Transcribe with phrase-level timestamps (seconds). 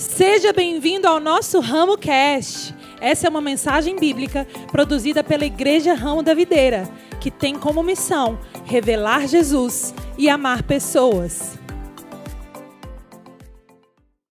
[0.00, 2.74] Seja bem-vindo ao nosso Ramo Cast.
[3.02, 6.88] Essa é uma mensagem bíblica produzida pela Igreja Ramo da Videira,
[7.20, 11.58] que tem como missão revelar Jesus e amar pessoas.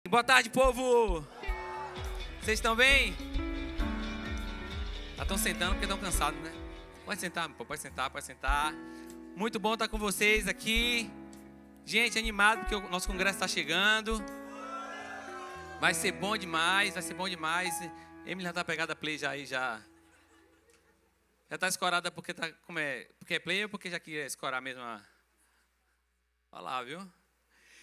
[0.08, 1.26] Boa tarde, povo!
[2.40, 3.16] Vocês estão bem?
[5.20, 6.52] Estão sentando porque estão cansados, né?
[7.04, 8.72] Pode sentar, pode sentar, pode sentar.
[9.36, 11.10] Muito bom estar com vocês aqui.
[11.84, 14.24] Gente, animado porque o nosso congresso está chegando.
[15.86, 17.72] Vai ser bom demais, vai ser bom demais.
[18.26, 19.80] Emily já tá pegada play já aí já.
[21.48, 24.60] Já tá escorada porque tá como é, porque é play ou porque já queria escorar
[24.64, 25.00] mesmo a
[26.60, 27.08] lá, viu?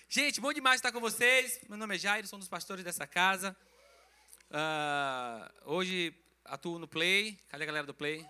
[0.09, 1.61] Gente, bom demais estar com vocês.
[1.69, 3.57] Meu nome é Jairo, sou um dos pastores dessa casa.
[4.51, 6.13] Uh, hoje
[6.45, 7.39] atuo no Play.
[7.49, 8.27] Cadê a galera do Play?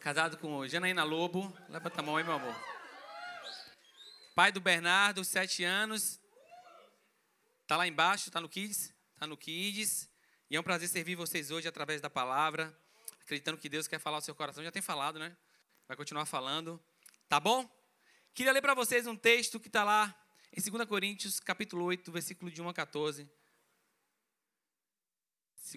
[0.00, 1.50] Casado com Janaína Lobo.
[1.70, 2.54] Levanta a mão aí, meu amor.
[4.34, 6.25] Pai do Bernardo, sete anos.
[7.66, 8.94] Tá lá embaixo, tá no Kids?
[9.16, 10.08] Tá no Kids.
[10.48, 12.78] E é um prazer servir vocês hoje através da palavra,
[13.20, 14.62] acreditando que Deus quer falar ao seu coração.
[14.62, 15.36] Já tem falado, né?
[15.88, 16.80] Vai continuar falando.
[17.28, 17.68] Tá bom?
[18.32, 20.14] Queria ler para vocês um texto que está lá
[20.52, 23.28] em 2 Coríntios, capítulo 8, versículo de 1 a 14.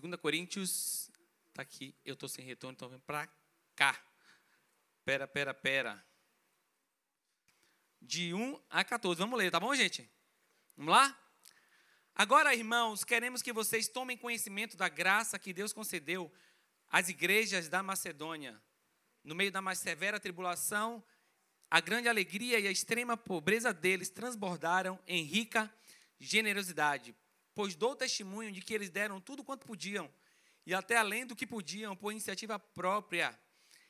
[0.02, 1.10] 2 Coríntios,
[1.54, 3.28] tá aqui, eu estou sem retorno, então vem para
[3.76, 4.00] cá.
[5.04, 6.06] Pera, pera, pera.
[8.00, 9.18] De 1 a 14.
[9.20, 10.08] Vamos ler, tá bom, gente?
[10.78, 11.29] Vamos lá?
[12.16, 16.32] Agora, irmãos, queremos que vocês tomem conhecimento da graça que Deus concedeu
[16.90, 18.62] às igrejas da Macedônia.
[19.24, 21.04] No meio da mais severa tribulação,
[21.70, 25.72] a grande alegria e a extrema pobreza deles transbordaram em rica
[26.20, 27.16] generosidade,
[27.54, 30.12] pois dou testemunho de que eles deram tudo quanto podiam,
[30.66, 33.40] e até além do que podiam, por iniciativa própria.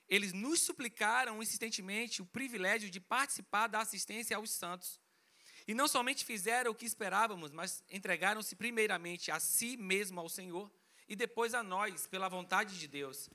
[0.07, 4.99] Eles nos suplicaram insistentemente o privilégio de participar da assistência aos santos.
[5.69, 10.67] E não somente fizeram o que esperávamos, mas entregaram-se primeiramente a si mesmo ao Senhor
[11.07, 13.29] e depois a nós, pela vontade de Deus.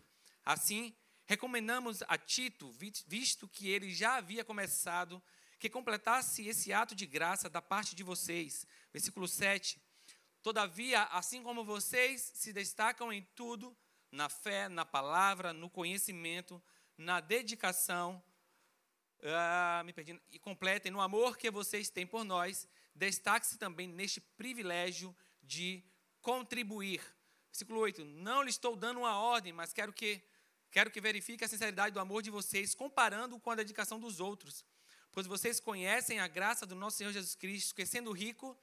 [0.44, 0.92] Assim,
[1.26, 2.72] recomendamos a Tito,
[3.06, 5.22] visto que ele já havia começado,
[5.60, 8.66] que completasse esse ato de graça da parte de vocês.
[8.92, 9.80] Versículo 7.
[10.42, 13.76] Todavia, assim como vocês se destacam em tudo,
[14.10, 16.60] na fé, na palavra, no conhecimento,
[16.98, 18.20] na dedicação,
[19.24, 24.20] ah, me perdi, e completem no amor que vocês têm por nós, destaque-se também neste
[24.20, 25.82] privilégio de
[26.20, 27.00] contribuir.
[27.46, 30.20] Versículo 8: Não lhe estou dando uma ordem, mas quero que
[30.70, 34.64] quero que verifique a sinceridade do amor de vocês, comparando com a dedicação dos outros.
[35.12, 38.58] Pois vocês conhecem a graça do nosso Senhor Jesus Cristo, que sendo rico,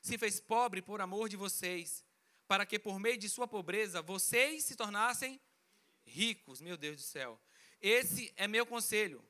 [0.00, 2.04] se fez pobre por amor de vocês,
[2.46, 5.40] para que por meio de sua pobreza vocês se tornassem
[6.04, 6.60] ricos.
[6.60, 7.40] Meu Deus do céu.
[7.80, 9.20] Esse é meu conselho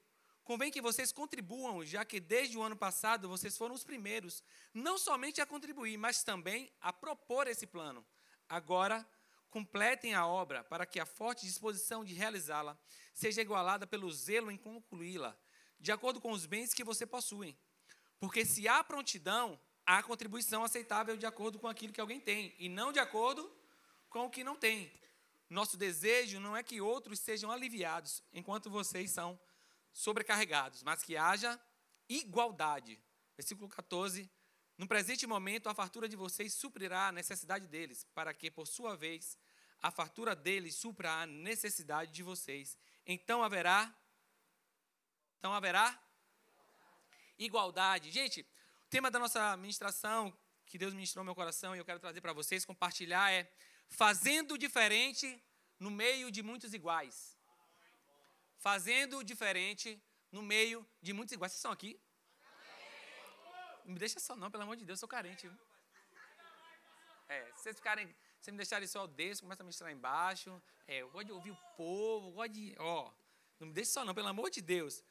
[0.46, 4.96] Convém que vocês contribuam, já que desde o ano passado vocês foram os primeiros, não
[4.96, 8.06] somente a contribuir, mas também a propor esse plano.
[8.48, 9.04] Agora,
[9.50, 12.78] completem a obra para que a forte disposição de realizá-la
[13.12, 15.36] seja igualada pelo zelo em concluí-la,
[15.80, 17.58] de acordo com os bens que você possui.
[18.20, 22.68] Porque se há prontidão, há contribuição aceitável de acordo com aquilo que alguém tem, e
[22.68, 23.52] não de acordo
[24.08, 24.92] com o que não tem.
[25.50, 29.36] Nosso desejo não é que outros sejam aliviados, enquanto vocês são
[29.96, 31.58] sobrecarregados, mas que haja
[32.06, 33.00] igualdade.
[33.34, 34.30] Versículo 14.
[34.76, 38.94] No presente momento, a fartura de vocês suprirá a necessidade deles, para que, por sua
[38.94, 39.38] vez,
[39.80, 42.76] a fartura deles supra a necessidade de vocês.
[43.06, 43.94] Então haverá.
[45.38, 45.98] Então haverá
[47.38, 48.10] igualdade.
[48.10, 50.36] Gente, o tema da nossa ministração,
[50.66, 53.50] que Deus ministrou no meu coração e eu quero trazer para vocês, compartilhar, é
[53.88, 55.42] fazendo diferente
[55.80, 57.35] no meio de muitos iguais
[58.58, 61.52] fazendo diferente no meio de muitos iguais.
[61.52, 62.00] Vocês estão aqui?
[63.84, 65.50] Não me deixa só não, pelo amor de Deus, eu sou carente.
[67.28, 70.62] É, vocês ficarem, se me deixarem só desse, começa a ministrar embaixo.
[70.86, 73.12] É, eu gosto de ouvir o povo, gosto de, ó,
[73.58, 75.02] não me deixa só não, pelo amor de Deus.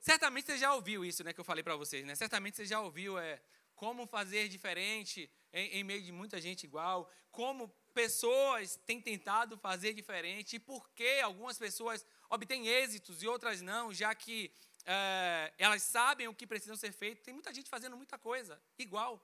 [0.00, 2.14] Certamente você já ouviu isso, né, que eu falei para vocês, né?
[2.14, 3.40] Certamente você já ouviu é
[3.74, 9.92] como fazer diferente em, em meio de muita gente igual, como pessoas têm tentado fazer
[9.92, 14.52] diferente e por que algumas pessoas obtêm êxitos e outras não, já que
[14.84, 17.22] é, elas sabem o que precisam ser feito.
[17.22, 19.22] Tem muita gente fazendo muita coisa igual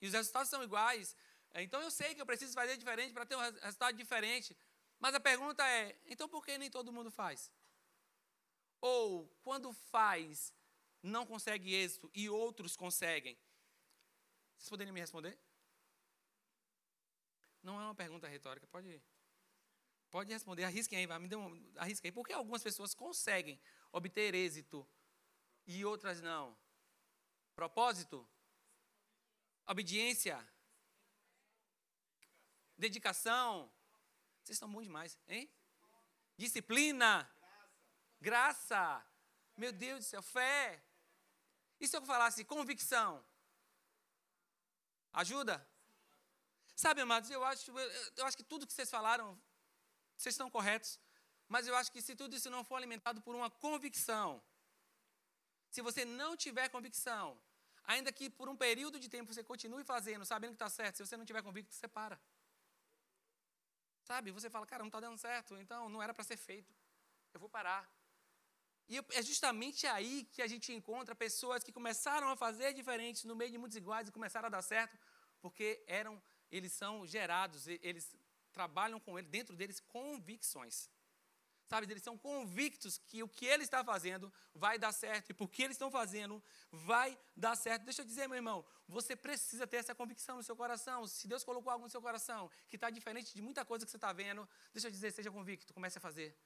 [0.00, 1.16] e os resultados são iguais.
[1.54, 4.56] Então eu sei que eu preciso fazer diferente para ter um resultado diferente.
[4.98, 7.50] Mas a pergunta é: então por que nem todo mundo faz?
[8.80, 10.52] Ou quando faz,
[11.02, 13.38] não consegue êxito e outros conseguem?
[14.56, 15.38] Vocês poderiam me responder?
[17.62, 19.02] Não é uma pergunta retórica, pode ir.
[20.14, 22.12] Pode responder, arrisquem aí, vai, me dê um, arrisquem aí.
[22.12, 24.86] Por que algumas pessoas conseguem obter êxito
[25.66, 26.56] e outras não?
[27.56, 28.16] Propósito?
[29.66, 30.36] Obediência?
[32.76, 33.72] dedicação.
[34.42, 35.50] Vocês estão bons demais, hein?
[36.36, 37.10] Disciplina,
[38.20, 39.04] graça.
[39.56, 40.82] Meu Deus do céu, fé.
[41.80, 43.24] E se eu falasse convicção?
[45.12, 45.56] Ajuda?
[46.74, 47.70] Sabe, amados, eu acho,
[48.16, 49.40] eu acho que tudo que vocês falaram,
[50.16, 50.98] vocês estão corretos.
[51.48, 54.42] Mas eu acho que se tudo isso não for alimentado por uma convicção,
[55.70, 57.38] se você não tiver convicção,
[57.84, 61.06] ainda que por um período de tempo você continue fazendo, sabendo que está certo, se
[61.06, 62.18] você não tiver convicto, você para.
[64.04, 64.30] Sabe?
[64.30, 66.72] Você fala, cara, não está dando certo, então não era para ser feito.
[67.32, 67.90] Eu vou parar.
[68.88, 73.34] E é justamente aí que a gente encontra pessoas que começaram a fazer diferentes no
[73.34, 74.98] meio de muitos iguais e começaram a dar certo,
[75.40, 78.14] porque eram, eles são gerados, eles
[78.54, 80.88] trabalham com ele, dentro deles convicções.
[81.66, 85.62] Sabe, eles são convictos que o que ele está fazendo vai dar certo e porque
[85.62, 87.84] eles estão fazendo vai dar certo.
[87.84, 91.06] Deixa eu dizer, meu irmão, você precisa ter essa convicção no seu coração.
[91.06, 93.96] Se Deus colocou algo no seu coração que está diferente de muita coisa que você
[93.96, 96.36] está vendo, deixa eu dizer, seja convicto, comece a fazer.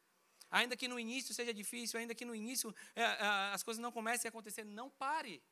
[0.51, 3.17] Ainda que no início seja difícil, ainda que no início é, é,
[3.53, 5.43] as coisas não comecem a acontecer, não pare.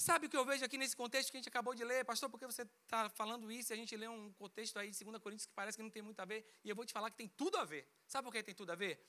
[0.00, 2.04] Sabe o que eu vejo aqui nesse contexto que a gente acabou de ler?
[2.04, 3.72] Pastor, por que você está falando isso?
[3.72, 6.00] E a gente lê um contexto aí de 2 Coríntios que parece que não tem
[6.00, 6.48] muito a ver.
[6.62, 7.84] E eu vou te falar que tem tudo a ver.
[8.06, 9.04] Sabe por que tem tudo a ver?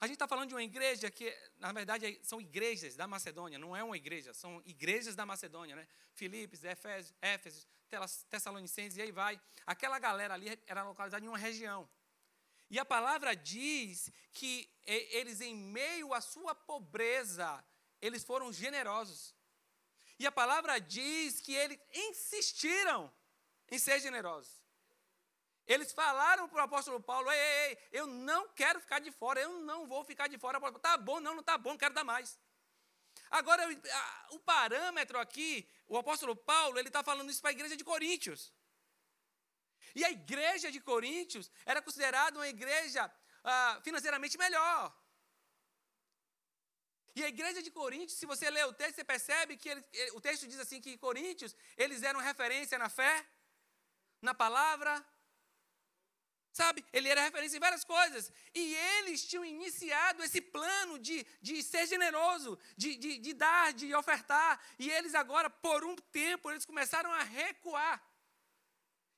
[0.00, 3.56] A gente está falando de uma igreja que, na verdade, são igrejas da Macedônia.
[3.56, 5.76] Não é uma igreja, são igrejas da Macedônia.
[5.76, 5.86] Né?
[6.12, 7.14] Filipes, Éfeso
[8.28, 9.40] Tessalonicenses, e aí vai.
[9.64, 11.88] Aquela galera ali era localizada em uma região.
[12.68, 17.64] E a palavra diz que eles, em meio à sua pobreza,
[18.00, 19.40] eles foram generosos.
[20.22, 23.12] E a palavra diz que eles insistiram
[23.68, 24.62] em ser generosos.
[25.66, 29.40] Eles falaram para o apóstolo Paulo: ei, ei, ei, eu não quero ficar de fora,
[29.40, 30.60] eu não vou ficar de fora.
[30.78, 32.38] Tá bom, não, não está bom, quero dar mais.
[33.32, 33.64] Agora,
[34.30, 38.54] o parâmetro aqui, o apóstolo Paulo, ele está falando isso para a igreja de Coríntios.
[39.92, 44.94] E a igreja de Coríntios era considerada uma igreja ah, financeiramente melhor.
[47.14, 50.20] E a igreja de Coríntios, se você ler o texto, você percebe que ele, o
[50.20, 53.26] texto diz assim que Coríntios, eles eram referência na fé,
[54.20, 55.04] na palavra,
[56.52, 56.84] sabe?
[56.92, 58.32] Ele era referência em várias coisas.
[58.54, 63.94] E eles tinham iniciado esse plano de, de ser generoso, de, de, de dar, de
[63.94, 64.60] ofertar.
[64.78, 68.02] E eles agora, por um tempo, eles começaram a recuar.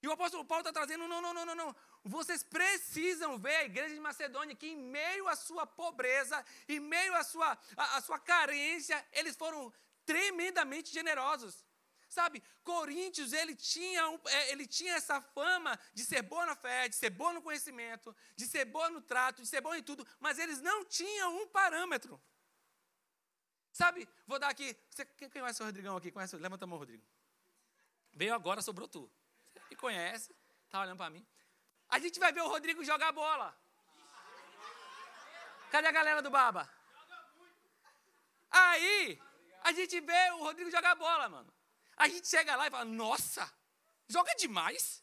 [0.02, 1.76] E o apóstolo Paulo está trazendo, não, não, não, não, não.
[2.04, 7.14] Vocês precisam ver a igreja de Macedônia que, em meio à sua pobreza, em meio
[7.14, 9.72] à sua, à, à sua carência, eles foram
[10.04, 11.64] tremendamente generosos.
[12.10, 16.94] Sabe, Coríntios, ele tinha, é, ele tinha essa fama de ser boa na fé, de
[16.94, 20.38] ser boa no conhecimento, de ser boa no trato, de ser bom em tudo, mas
[20.38, 22.22] eles não tinham um parâmetro.
[23.72, 24.76] Sabe, vou dar aqui.
[24.90, 26.12] Você, quem conhece o Rodrigão aqui?
[26.12, 26.36] Conhece?
[26.36, 27.04] Levanta a mão, Rodrigo.
[28.12, 29.10] Veio agora, sobrou tu.
[29.66, 30.32] Você conhece,
[30.68, 31.26] tá olhando para mim.
[31.88, 33.56] A gente vai ver o Rodrigo jogar bola.
[35.70, 36.68] Cadê a galera do Baba?
[38.50, 39.20] Aí,
[39.62, 41.52] a gente vê o Rodrigo jogar bola, mano.
[41.96, 43.52] A gente chega lá e fala: Nossa,
[44.08, 45.02] joga demais.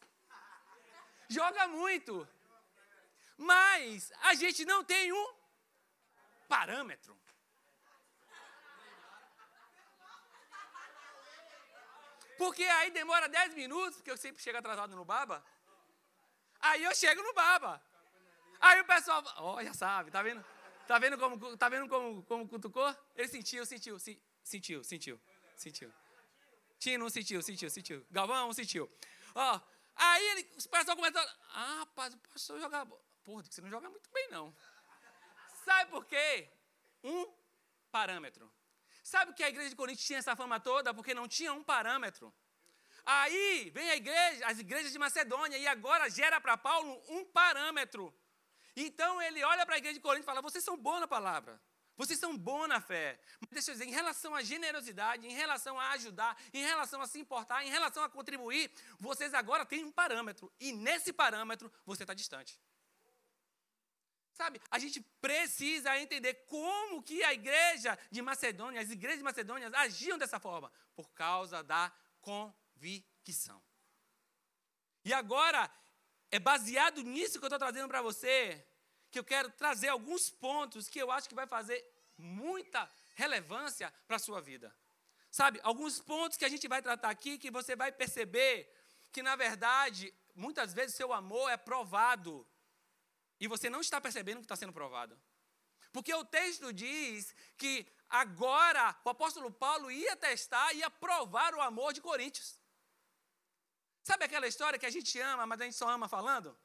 [1.30, 2.28] Joga muito.
[3.38, 5.36] Mas a gente não tem um
[6.48, 7.20] parâmetro.
[12.38, 15.44] Porque aí demora 10 minutos, porque eu sempre chego atrasado no baba.
[16.62, 17.82] Aí eu chego no baba.
[18.60, 19.24] Aí o pessoal,
[19.64, 20.44] já sabe, tá vendo?
[20.88, 22.96] Tá vendo como, tá vendo como, como cutucou?
[23.16, 25.20] Ele sentiu, sentiu, se, sentiu, sentiu,
[25.56, 25.92] sentiu.
[26.78, 28.06] Tino sentiu, sentiu, sentiu.
[28.12, 28.92] Galvão sentiu.
[29.34, 29.60] Ó,
[29.96, 32.86] aí ele, os pessoal começaram, ah, rapaz, o pastor joga,
[33.24, 34.54] porra, você não joga muito bem não.
[35.64, 36.52] Sabe por quê?
[37.04, 37.32] Um
[37.92, 38.52] parâmetro.
[39.04, 40.94] Sabe que a igreja de Corinto tinha essa fama toda?
[40.94, 42.34] Porque não tinha um parâmetro.
[43.06, 48.14] Aí vem a igreja, as igrejas de Macedônia, e agora gera para Paulo um parâmetro.
[48.76, 51.62] Então ele olha para a igreja de Corinto e fala: vocês são bons na palavra.
[51.98, 53.20] Vocês são bons na fé.
[53.40, 57.08] Mas deixa eu dizer, em relação à generosidade, em relação a ajudar, em relação a
[57.08, 60.52] se importar, em relação a contribuir, vocês agora têm um parâmetro.
[60.60, 62.60] E nesse parâmetro você está distante.
[64.34, 69.70] Sabe, a gente precisa entender como que a igreja de Macedônia, as igrejas de Macedônia
[69.76, 70.72] agiam dessa forma.
[70.96, 71.92] Por causa da
[72.22, 73.62] confiança convicção.
[75.06, 75.72] E agora,
[76.32, 78.66] é baseado nisso que eu estou trazendo para você,
[79.12, 81.80] que eu quero trazer alguns pontos que eu acho que vai fazer
[82.18, 84.76] muita relevância para a sua vida.
[85.30, 88.70] Sabe, alguns pontos que a gente vai tratar aqui que você vai perceber
[89.12, 92.48] que, na verdade, muitas vezes seu amor é provado
[93.40, 95.20] e você não está percebendo que está sendo provado.
[95.92, 101.94] Porque o texto diz que agora o apóstolo Paulo ia testar, ia provar o amor
[101.94, 102.61] de Coríntios.
[104.04, 106.58] Sabe aquela história que a gente ama, mas a gente só ama falando?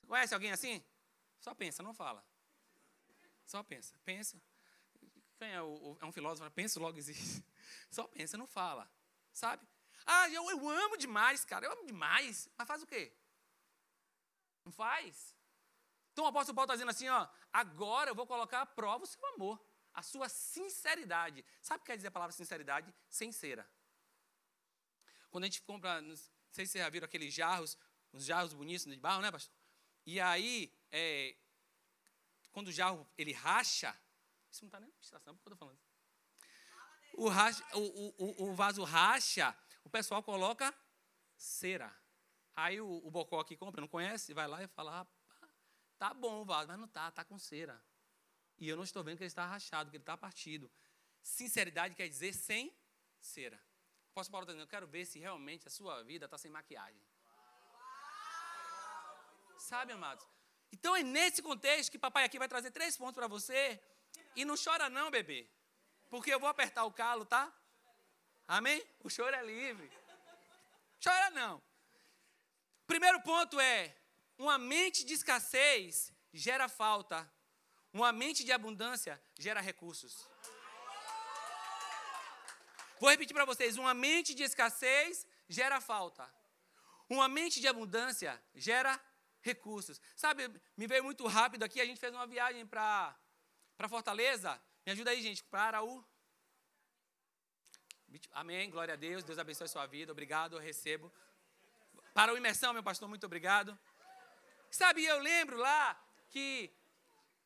[0.00, 0.84] Você conhece alguém assim?
[1.40, 2.24] Só pensa, não fala.
[3.44, 4.40] Só pensa, pensa.
[5.36, 6.48] Quem é, o, é um filósofo?
[6.52, 7.44] Pensa, logo existe.
[7.90, 8.90] Só pensa, não fala.
[9.32, 9.66] Sabe?
[10.06, 11.66] Ah, eu, eu amo demais, cara.
[11.66, 12.48] Eu amo demais.
[12.56, 13.12] Mas faz o quê?
[14.64, 15.34] Não faz.
[16.12, 19.06] Então o apóstolo Paulo está dizendo assim, ó, agora eu vou colocar à prova o
[19.06, 19.60] seu amor,
[19.92, 21.44] a sua sinceridade.
[21.60, 22.94] Sabe o que quer dizer a palavra sinceridade?
[23.08, 23.68] Sincera.
[25.34, 26.14] Quando a gente compra, não
[26.52, 27.76] sei se vocês já viram aqueles jarros,
[28.12, 29.52] uns jarros bonitos de barro, né, pastor?
[30.06, 31.34] E aí, é,
[32.52, 33.98] quando o jarro ele racha,
[34.48, 35.80] isso não está nem na administração, porque eu estou falando.
[37.14, 40.72] O, racha, o, o, o vaso racha, o pessoal coloca
[41.36, 41.92] cera.
[42.54, 45.04] Aí o, o bocó que compra, não conhece, vai lá e fala,
[45.98, 47.84] Tá bom o vaso, mas não tá, tá com cera.
[48.56, 50.70] E eu não estou vendo que ele está rachado, que ele está partido.
[51.24, 52.72] Sinceridade quer dizer sem
[53.18, 53.60] cera.
[54.14, 57.02] Posso Paulo dizendo, eu quero ver se realmente a sua vida está sem maquiagem.
[59.58, 60.24] Sabe, amados?
[60.72, 63.82] Então é nesse contexto que papai aqui vai trazer três pontos para você.
[64.36, 65.48] E não chora não, bebê.
[66.08, 67.52] Porque eu vou apertar o calo, tá?
[68.46, 68.80] Amém?
[69.02, 69.90] O choro é livre.
[71.02, 71.60] Chora não.
[72.86, 73.96] Primeiro ponto é
[74.38, 77.28] uma mente de escassez gera falta.
[77.92, 80.28] Uma mente de abundância gera recursos.
[83.00, 86.28] Vou repetir para vocês: uma mente de escassez gera falta.
[87.08, 89.00] Uma mente de abundância gera
[89.42, 90.00] recursos.
[90.16, 93.16] Sabe, me veio muito rápido aqui, a gente fez uma viagem para
[93.88, 94.60] Fortaleza.
[94.86, 96.04] Me ajuda aí, gente, para o.
[98.32, 101.12] Amém, glória a Deus, Deus abençoe a sua vida, obrigado, eu recebo.
[102.14, 103.76] Para o imersão, meu pastor, muito obrigado.
[104.70, 106.72] Sabe, eu lembro lá que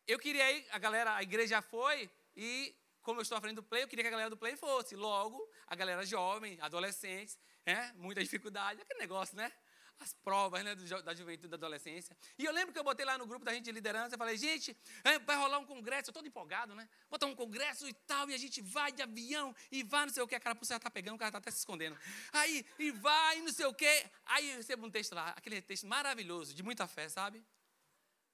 [0.06, 2.74] eu queria ir, a galera, a igreja foi, e
[3.08, 4.94] como eu estou à frente do play, eu queria que a galera do play fosse.
[4.94, 9.50] Logo, a galera jovem, adolescentes, é, muita dificuldade, aquele negócio, né?
[9.98, 12.14] As provas né, da juventude da adolescência.
[12.38, 14.36] E eu lembro que eu botei lá no grupo da gente de liderança, eu falei,
[14.36, 16.86] gente, é, vai rolar um congresso, eu todo empolgado, né?
[17.08, 20.22] Botar um congresso e tal, e a gente vai de avião, e vai não sei
[20.22, 21.98] o que, a cara você tá pegando, o cara tá até se escondendo.
[22.30, 24.04] Aí, e vai, não sei o que.
[24.26, 27.42] Aí eu recebo um texto lá, aquele texto maravilhoso, de muita fé, sabe?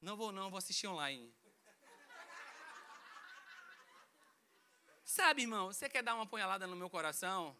[0.00, 1.33] Não vou não, vou assistir online.
[5.04, 7.56] Sabe, irmão, você quer dar uma punhalada no meu coração?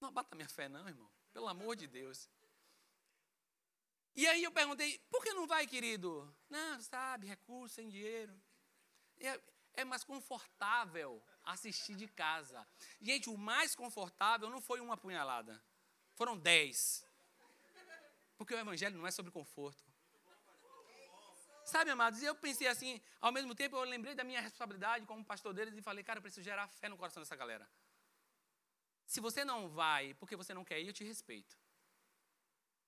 [0.00, 1.10] Não abata minha fé, não, irmão.
[1.32, 2.30] Pelo amor de Deus.
[4.14, 6.34] E aí eu perguntei, por que não vai, querido?
[6.48, 8.40] Não, sabe, recurso, sem dinheiro.
[9.18, 9.40] É,
[9.74, 12.66] é mais confortável assistir de casa.
[13.00, 15.62] Gente, o mais confortável não foi uma punhalada.
[16.14, 17.04] Foram dez.
[18.36, 19.91] Porque o evangelho não é sobre conforto.
[21.72, 25.54] Sabe, amados, eu pensei assim, ao mesmo tempo eu lembrei da minha responsabilidade como pastor
[25.54, 27.66] deles e falei, cara, eu preciso gerar fé no coração dessa galera.
[29.06, 31.56] Se você não vai porque você não quer ir, eu te respeito.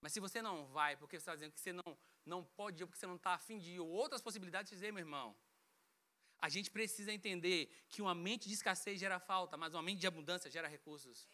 [0.02, 2.86] Mas se você não vai porque você está dizendo que você não, não pode ir,
[2.86, 5.34] porque você não está afim de ir, ou outras possibilidades, dizer, meu irmão,
[6.38, 10.06] a gente precisa entender que uma mente de escassez gera falta, mas uma mente de
[10.06, 11.26] abundância gera recursos.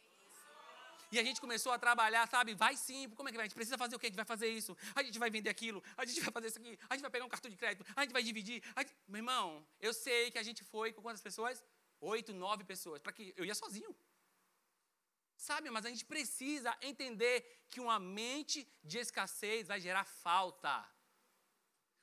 [1.13, 2.55] E a gente começou a trabalhar, sabe?
[2.55, 3.45] Vai sim, como é que vai?
[3.45, 4.07] A gente precisa fazer o quê?
[4.07, 6.59] A gente vai fazer isso, a gente vai vender aquilo, a gente vai fazer isso
[6.59, 8.63] aqui, a gente vai pegar um cartão de crédito, a gente vai dividir.
[8.79, 8.95] Gente...
[9.09, 11.63] Meu irmão, eu sei que a gente foi com quantas pessoas?
[12.01, 13.01] Oito, nove pessoas.
[13.01, 13.95] Para que eu ia sozinho.
[15.37, 20.87] Sabe, mas a gente precisa entender que uma mente de escassez vai gerar falta.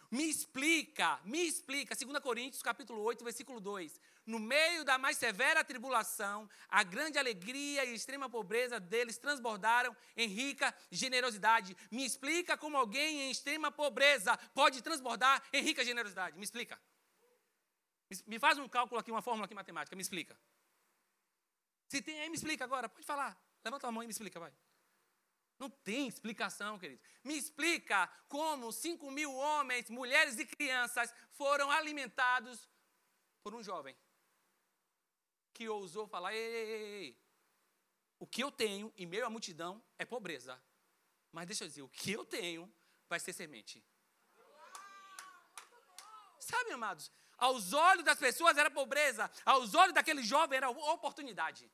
[0.09, 3.99] Me explica, me explica, 2 Coríntios capítulo 8, versículo 2.
[4.27, 10.27] No meio da mais severa tribulação, a grande alegria e extrema pobreza deles transbordaram em
[10.27, 11.77] rica generosidade.
[11.89, 16.37] Me explica como alguém em extrema pobreza pode transbordar em rica generosidade.
[16.37, 16.77] Me explica.
[18.25, 20.37] Me faz um cálculo aqui, uma fórmula aqui matemática, me explica.
[21.87, 22.89] Se tem aí, me explica agora.
[22.89, 23.41] Pode falar.
[23.63, 24.53] Levanta a mão e me explica, vai.
[25.57, 27.01] Não tem explicação, querido.
[27.23, 32.69] Me explica como 5 mil homens, mulheres e crianças foram alimentados
[33.41, 33.95] por um jovem
[35.57, 36.71] que ousou falar: ei, ei,
[37.01, 37.17] ei,
[38.19, 40.61] o que eu tenho em meio à multidão é pobreza.
[41.31, 42.71] Mas deixa eu dizer, o que eu tenho
[43.09, 43.83] vai ser semente.
[46.39, 47.11] Sabe, amados?
[47.37, 51.69] Aos olhos das pessoas era pobreza, aos olhos daquele jovem era oportunidade.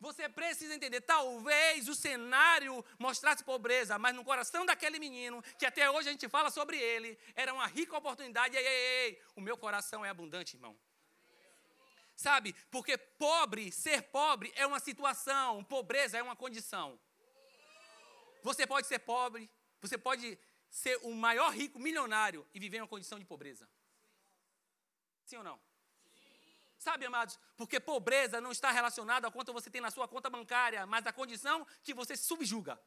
[0.00, 5.88] Você precisa entender, talvez o cenário mostrasse pobreza, mas no coração daquele menino, que até
[5.88, 8.56] hoje a gente fala sobre ele, era uma rica oportunidade.
[8.56, 10.76] Ei, ei, ei, o meu coração é abundante, irmão.
[12.16, 12.52] Sabe?
[12.70, 16.98] Porque pobre, ser pobre é uma situação, pobreza é uma condição.
[18.42, 19.50] Você pode ser pobre,
[19.80, 20.38] você pode
[20.68, 23.68] ser o maior rico milionário e viver em uma condição de pobreza.
[25.24, 25.60] Sim ou não?
[26.78, 30.84] Sabe, amados, porque pobreza não está relacionada a quanto você tem na sua conta bancária,
[30.84, 32.80] mas a condição que você subjuga,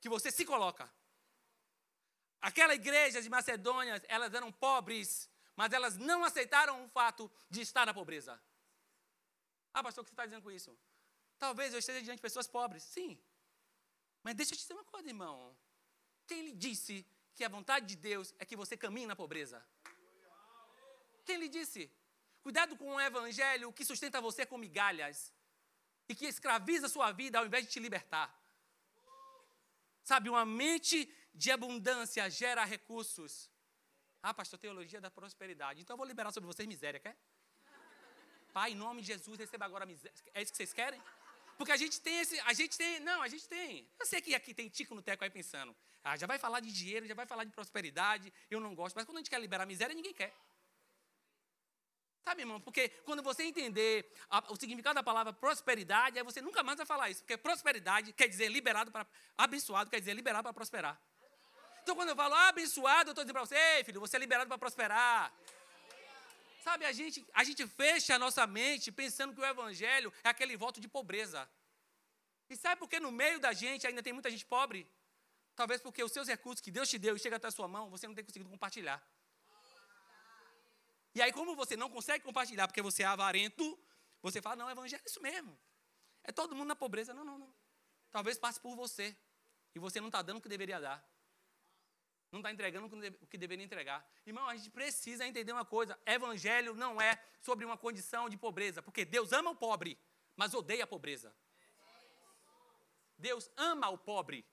[0.00, 0.92] que você se coloca.
[2.42, 7.86] Aquela igreja de Macedônia, elas eram pobres, mas elas não aceitaram o fato de estar
[7.86, 8.40] na pobreza.
[9.72, 10.78] Ah, pastor, o que você está dizendo com isso?
[11.38, 12.82] Talvez eu esteja diante de pessoas pobres.
[12.82, 13.18] Sim.
[14.22, 15.56] Mas deixa eu te dizer uma coisa, irmão.
[16.26, 19.66] Quem lhe disse que a vontade de Deus é que você caminhe na pobreza?
[21.24, 21.90] Quem lhe disse?
[22.42, 25.32] Cuidado com o evangelho que sustenta você com migalhas
[26.08, 28.28] e que escraviza a sua vida ao invés de te libertar.
[30.02, 33.50] Sabe, uma mente de abundância gera recursos.
[34.28, 35.80] Ah, pastor, teologia da prosperidade.
[35.82, 37.16] Então eu vou liberar sobre vocês miséria, quer?
[38.52, 40.18] Pai, em nome de Jesus, receba agora miséria.
[40.34, 41.00] É isso que vocês querem?
[41.56, 42.40] Porque a gente tem esse.
[42.40, 42.98] A gente tem.
[42.98, 43.88] Não, a gente tem.
[44.00, 45.76] Eu sei que aqui tem tico no teco aí pensando.
[46.02, 48.32] Ah, já vai falar de dinheiro, já vai falar de prosperidade.
[48.50, 48.96] Eu não gosto.
[48.96, 50.34] Mas quando a gente quer liberar miséria, ninguém quer.
[52.24, 52.60] Sabe, irmão?
[52.60, 56.84] Porque quando você entender a, o significado da palavra prosperidade, aí você nunca mais vai
[56.84, 57.20] falar isso.
[57.20, 59.06] Porque prosperidade quer dizer liberado para.
[59.38, 61.00] Abençoado quer dizer liberado para prosperar.
[61.86, 64.48] Então, quando eu falo abençoado, eu estou dizendo para você, ei, filho, você é liberado
[64.48, 65.32] para prosperar.
[66.64, 70.56] Sabe, a gente, a gente fecha a nossa mente pensando que o evangelho é aquele
[70.56, 71.48] voto de pobreza.
[72.50, 74.84] E sabe por que no meio da gente ainda tem muita gente pobre?
[75.54, 77.88] Talvez porque os seus recursos que Deus te deu e chega até a sua mão,
[77.88, 79.00] você não tem conseguido compartilhar.
[81.14, 83.78] E aí, como você não consegue compartilhar porque você é avarento,
[84.20, 85.56] você fala, não, evangelho é isso mesmo.
[86.24, 87.14] É todo mundo na pobreza.
[87.14, 87.54] Não, não, não.
[88.10, 89.16] Talvez passe por você.
[89.72, 91.15] E você não está dando o que deveria dar.
[92.30, 92.86] Não está entregando
[93.20, 94.06] o que deveria entregar.
[94.26, 98.82] Irmão, a gente precisa entender uma coisa: evangelho não é sobre uma condição de pobreza,
[98.82, 99.98] porque Deus ama o pobre,
[100.34, 101.34] mas odeia a pobreza.
[103.18, 104.46] Deus ama o pobre.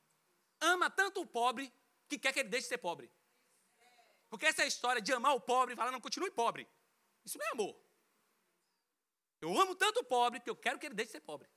[0.61, 1.73] Ama tanto o pobre
[2.07, 3.11] que quer que ele deixe de ser pobre.
[4.29, 6.67] Porque essa história de amar o pobre e falar, não, continue pobre.
[7.25, 7.79] Isso não é amor.
[9.41, 11.49] Eu amo tanto o pobre que eu quero que ele deixe de ser pobre.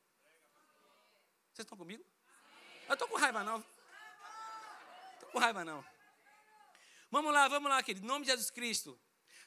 [1.52, 2.04] Vocês estão comigo?
[2.88, 3.64] Eu estou com raiva, não.
[5.14, 5.95] Estou com raiva, não.
[7.10, 8.04] Vamos lá, vamos lá, querido.
[8.04, 8.98] Em nome de Jesus Cristo.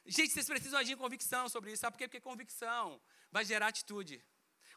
[0.06, 1.80] Gente, vocês precisam agir em convicção sobre isso.
[1.80, 2.08] Sabe por quê?
[2.08, 4.24] Porque convicção vai gerar atitude.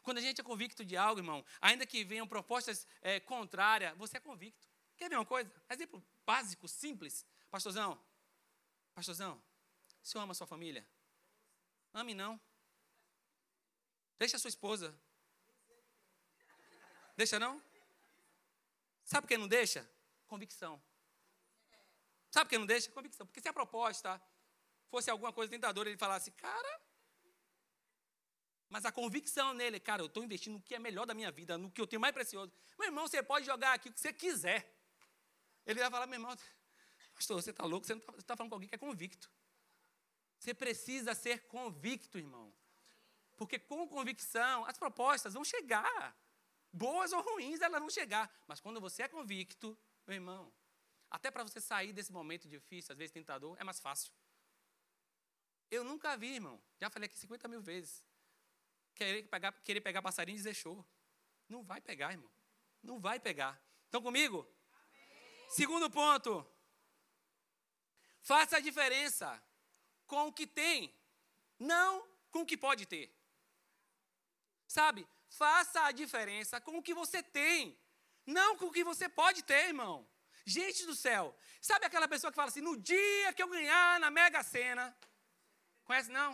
[0.02, 4.18] Quando a gente é convicto de algo, irmão, ainda que venham propostas é, contrárias, você
[4.18, 4.68] é convicto.
[4.96, 5.50] Quer ver uma coisa?
[5.70, 7.26] Exemplo básico, simples.
[7.50, 8.00] Pastorzão,
[8.94, 9.42] Pastorzão,
[10.02, 10.86] o senhor ama a sua família?
[11.92, 12.40] Ame não.
[14.18, 14.96] Deixa a sua esposa.
[17.16, 17.62] Deixa não?
[19.04, 19.88] Sabe por que não deixa?
[20.26, 20.82] Convicção.
[22.34, 22.90] Sabe por que não deixa?
[22.90, 23.24] Convicção.
[23.24, 24.20] Porque se a proposta
[24.88, 26.80] fosse alguma coisa tentadora, ele falasse, cara.
[28.68, 31.56] Mas a convicção nele, cara, eu estou investindo no que é melhor da minha vida,
[31.56, 32.52] no que eu tenho mais precioso.
[32.76, 34.68] Meu irmão, você pode jogar aqui o que você quiser.
[35.64, 36.36] Ele vai falar, meu irmão,
[37.14, 37.86] Pastor, você está louco?
[37.86, 39.30] Você está tá falando com alguém que é convicto.
[40.36, 42.52] Você precisa ser convicto, irmão.
[43.36, 46.18] Porque com convicção, as propostas vão chegar.
[46.72, 48.28] Boas ou ruins, elas vão chegar.
[48.48, 50.52] Mas quando você é convicto, meu irmão,
[51.14, 54.12] até para você sair desse momento difícil, às vezes tentador, é mais fácil.
[55.70, 56.60] Eu nunca vi, irmão.
[56.80, 58.02] Já falei aqui 50 mil vezes.
[58.96, 60.84] Querer pegar, querer pegar passarinho e dizer show.
[61.48, 62.28] Não vai pegar, irmão.
[62.82, 63.62] Não vai pegar.
[63.84, 64.40] Estão comigo?
[64.72, 65.50] Amém.
[65.50, 66.44] Segundo ponto.
[68.20, 69.40] Faça a diferença
[70.08, 70.92] com o que tem,
[71.60, 73.14] não com o que pode ter.
[74.66, 75.06] Sabe?
[75.28, 77.78] Faça a diferença com o que você tem,
[78.26, 80.04] não com o que você pode ter, irmão.
[80.44, 84.10] Gente do céu, sabe aquela pessoa que fala assim: no dia que eu ganhar na
[84.10, 84.96] Mega Sena.
[85.84, 86.32] Conhece não?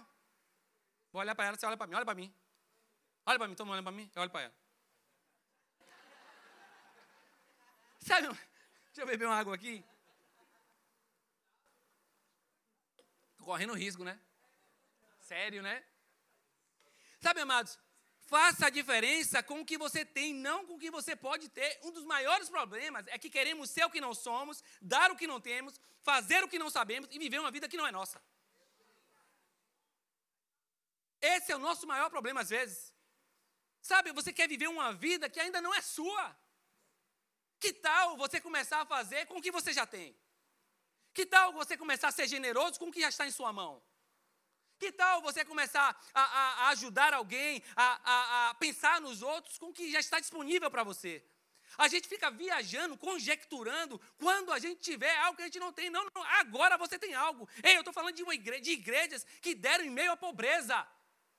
[1.13, 2.35] Vou olhar para ela, você olha para mim, olha para mim.
[3.27, 4.55] Olha para mim, todo mundo olha para mim, eu olho para ela.
[8.01, 9.85] Sabe, deixa eu beber uma água aqui.
[13.51, 14.17] correndo risco, né?
[15.19, 15.85] Sério, né?
[17.21, 17.77] Sabe, amados,
[18.31, 21.71] faça a diferença com o que você tem, não com o que você pode ter.
[21.83, 25.27] Um dos maiores problemas é que queremos ser o que não somos, dar o que
[25.27, 28.23] não temos, fazer o que não sabemos e viver uma vida que não é nossa.
[31.21, 32.95] Esse é o nosso maior problema às vezes.
[33.83, 36.25] Sabe, você quer viver uma vida que ainda não é sua.
[37.59, 40.17] Que tal você começar a fazer com o que você já tem?
[41.13, 43.83] Que tal você começar a ser generoso com o que já está em sua mão?
[44.81, 49.67] Que tal você começar a, a, a ajudar alguém, a, a, pensar nos outros com
[49.67, 51.23] o que já está disponível para você?
[51.77, 55.91] A gente fica viajando, conjecturando, quando a gente tiver algo que a gente não tem.
[55.91, 57.47] Não, não agora você tem algo.
[57.63, 60.89] Ei, eu estou falando de, de igrejas que deram em meio à pobreza.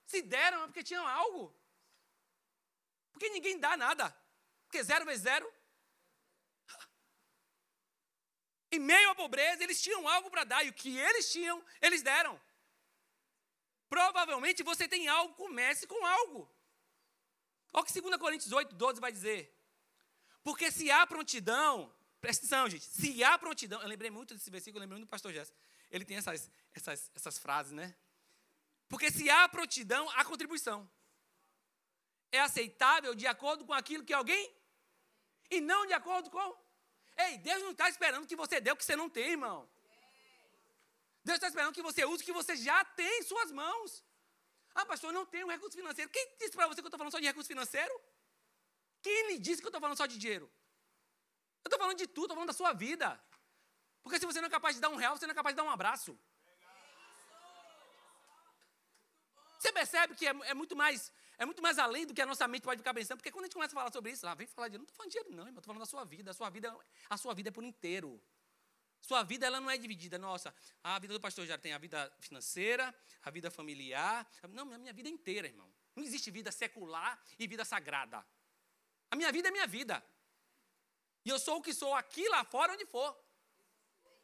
[0.05, 1.51] Se deram é porque tinham algo.
[3.11, 4.15] Porque ninguém dá nada.
[4.65, 5.51] Porque zero vezes zero
[8.71, 12.03] Em meio à pobreza, eles tinham algo para dar, e o que eles tinham, eles
[12.03, 12.39] deram.
[13.91, 16.49] Provavelmente você tem algo, comece com algo.
[17.73, 19.53] Olha o que 2 Coríntios 8, 12 vai dizer.
[20.41, 22.85] Porque se há prontidão, presta atenção, gente.
[22.85, 25.57] Se há prontidão, eu lembrei muito desse versículo, eu lembrei muito do pastor Jéssica.
[25.91, 27.93] Ele tem essas, essas, essas frases, né?
[28.87, 30.89] Porque se há prontidão, há contribuição.
[32.31, 34.55] É aceitável de acordo com aquilo que alguém
[35.49, 36.57] e não de acordo com.
[37.17, 39.69] Ei, Deus não está esperando que você dê o que você não tem, irmão.
[41.23, 44.03] Deus está esperando que você use o que você já tem em suas mãos.
[44.73, 46.09] Ah, pastor, não tenho recurso financeiro.
[46.09, 47.93] Quem disse para você que eu estou falando só de recurso financeiro?
[49.01, 50.49] Quem lhe disse que eu estou falando só de dinheiro?
[51.63, 53.21] Eu estou falando de tudo, estou falando da sua vida.
[54.01, 55.57] Porque se você não é capaz de dar um real, você não é capaz de
[55.57, 56.17] dar um abraço.
[59.59, 62.47] Você percebe que é, é, muito mais é muito mais além do que a nossa
[62.47, 64.47] mente pode ficar pensando, porque quando a gente começa a falar sobre isso, lá vem
[64.47, 66.31] falar de não estou falando de dinheiro, não, irmão, estou falando da sua vida.
[66.31, 66.77] A sua vida,
[67.09, 68.19] a sua vida é por inteiro.
[69.01, 70.17] Sua vida ela não é dividida.
[70.17, 74.29] Nossa, a vida do pastor já tem a vida financeira, a vida familiar.
[74.49, 75.71] Não, a minha vida inteira, irmão.
[75.95, 78.25] Não existe vida secular e vida sagrada.
[79.09, 80.03] A minha vida é minha vida.
[81.25, 83.15] E eu sou o que sou aqui, lá fora, onde for.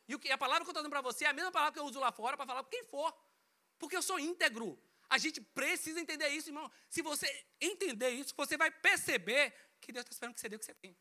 [0.08, 1.74] E o que, a palavra que eu estou dando para você é a mesma palavra
[1.74, 3.14] que eu uso lá fora para falar com quem for.
[3.78, 4.80] Porque eu sou íntegro.
[5.10, 6.72] A gente precisa entender isso, irmão.
[6.90, 7.28] Se você
[7.60, 10.74] entender isso, você vai perceber que Deus está esperando que você dê o que você
[10.74, 10.98] tem.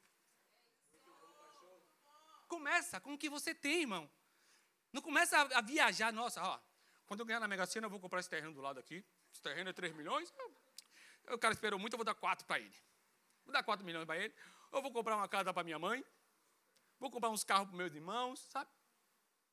[2.47, 4.11] Começa com o que você tem, irmão.
[4.93, 6.61] Não começa a, a viajar, nossa, ó,
[7.07, 9.05] quando eu ganhar na Mega Sena, eu vou comprar esse terreno do lado aqui.
[9.33, 10.33] Esse terreno é 3 milhões.
[11.29, 12.77] O cara esperou muito, eu vou dar 4 para ele.
[13.45, 14.35] Vou dar 4 milhões para ele.
[14.73, 16.05] Eu vou comprar uma casa para minha mãe.
[16.99, 18.71] Vou comprar uns carros para meus irmãos, sabe?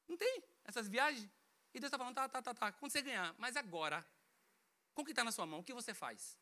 [0.07, 1.29] Não tem essas viagens.
[1.73, 2.71] E Deus está falando, tá, tá, tá, tá.
[2.71, 4.05] Quando você ganhar, mas agora,
[4.93, 6.37] com o que está na sua mão, o que você faz?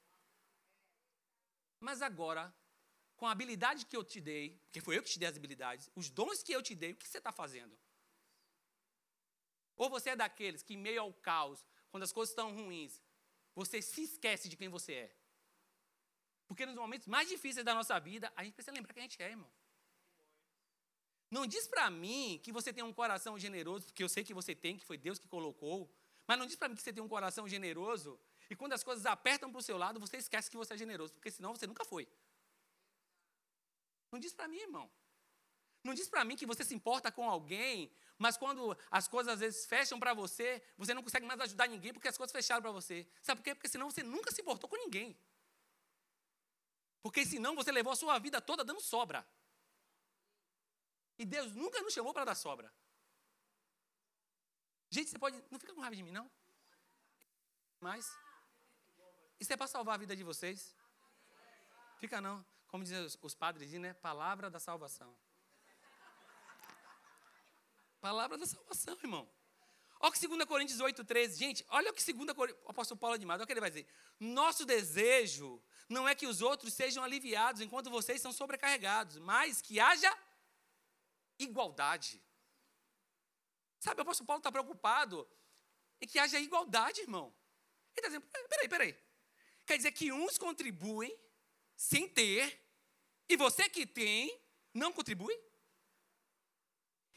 [1.80, 2.54] Mas agora,
[3.22, 5.92] com a habilidade que eu te dei, porque foi eu que te dei as habilidades,
[5.96, 7.78] os dons que eu te dei, o que você está fazendo?
[9.78, 13.00] Ou você é daqueles que, em meio ao caos, quando as coisas estão ruins,
[13.54, 15.16] você se esquece de quem você é?
[16.48, 19.22] Porque nos momentos mais difíceis da nossa vida, a gente precisa lembrar quem a gente
[19.22, 19.52] é, irmão.
[21.30, 24.56] Não diz para mim que você tem um coração generoso, porque eu sei que você
[24.56, 25.96] tem, que foi Deus que colocou.
[26.26, 29.06] Mas não diz para mim que você tem um coração generoso e quando as coisas
[29.06, 31.86] apertam para o seu lado, você esquece que você é generoso, porque senão você nunca
[31.86, 32.08] foi.
[34.12, 34.92] Não diz para mim, irmão.
[35.84, 39.40] Não diz para mim que você se importa com alguém, mas quando as coisas às
[39.40, 42.72] vezes fecham para você, você não consegue mais ajudar ninguém porque as coisas fecharam para
[42.72, 43.08] você.
[43.22, 43.56] Sabe por quê?
[43.56, 45.18] Porque senão você nunca se importou com ninguém.
[47.02, 49.28] Porque senão você levou a sua vida toda dando sobra.
[51.18, 52.72] E Deus nunca nos chamou para dar sobra.
[54.90, 55.44] Gente, você pode.
[55.50, 56.30] Não fica com raiva de mim, não?
[57.80, 58.16] Mas.
[59.40, 60.76] Isso é para salvar a vida de vocês.
[62.00, 62.46] Fica não.
[62.72, 63.94] Como dizem os, padres, né?
[63.96, 65.14] Palavra da salvação.
[68.00, 69.30] Palavra da salvação, irmão.
[70.00, 71.38] Olha o que 2 Coríntios 8, 13.
[71.38, 72.66] Gente, olha o que 2 Coríntios.
[72.66, 73.40] O apóstolo Paulo é demais.
[73.40, 73.86] Olha o que ele vai dizer.
[74.18, 79.78] Nosso desejo não é que os outros sejam aliviados enquanto vocês são sobrecarregados, mas que
[79.78, 80.18] haja
[81.38, 82.24] igualdade.
[83.80, 85.30] Sabe, o apóstolo Paulo está preocupado
[86.00, 87.36] em que haja igualdade, irmão.
[87.96, 88.98] Ele está dizendo: peraí, peraí.
[89.66, 91.14] Quer dizer que uns contribuem
[91.82, 92.64] sem ter,
[93.28, 94.40] e você que tem,
[94.72, 95.36] não contribui?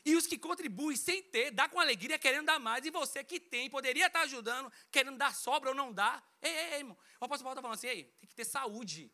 [0.06, 3.38] E os que contribuem sem ter, dá com alegria, querendo dar mais, e você que
[3.38, 6.22] tem, poderia estar ajudando, querendo dar sobra ou não dá.
[6.40, 6.96] Ei, ei, ei, irmão.
[7.20, 9.12] O apóstolo Paulo está falando assim: ei, tem que ter saúde.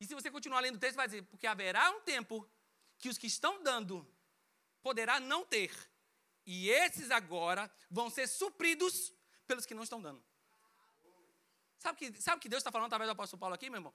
[0.00, 2.48] E se você continuar lendo o texto, vai dizer: porque haverá um tempo
[2.98, 4.06] que os que estão dando
[4.82, 5.70] poderá não ter,
[6.46, 9.12] e esses agora vão ser supridos
[9.46, 10.24] pelos que não estão dando.
[11.82, 13.92] Sabe que, sabe que Deus está falando através do apóstolo Paulo aqui, meu irmão?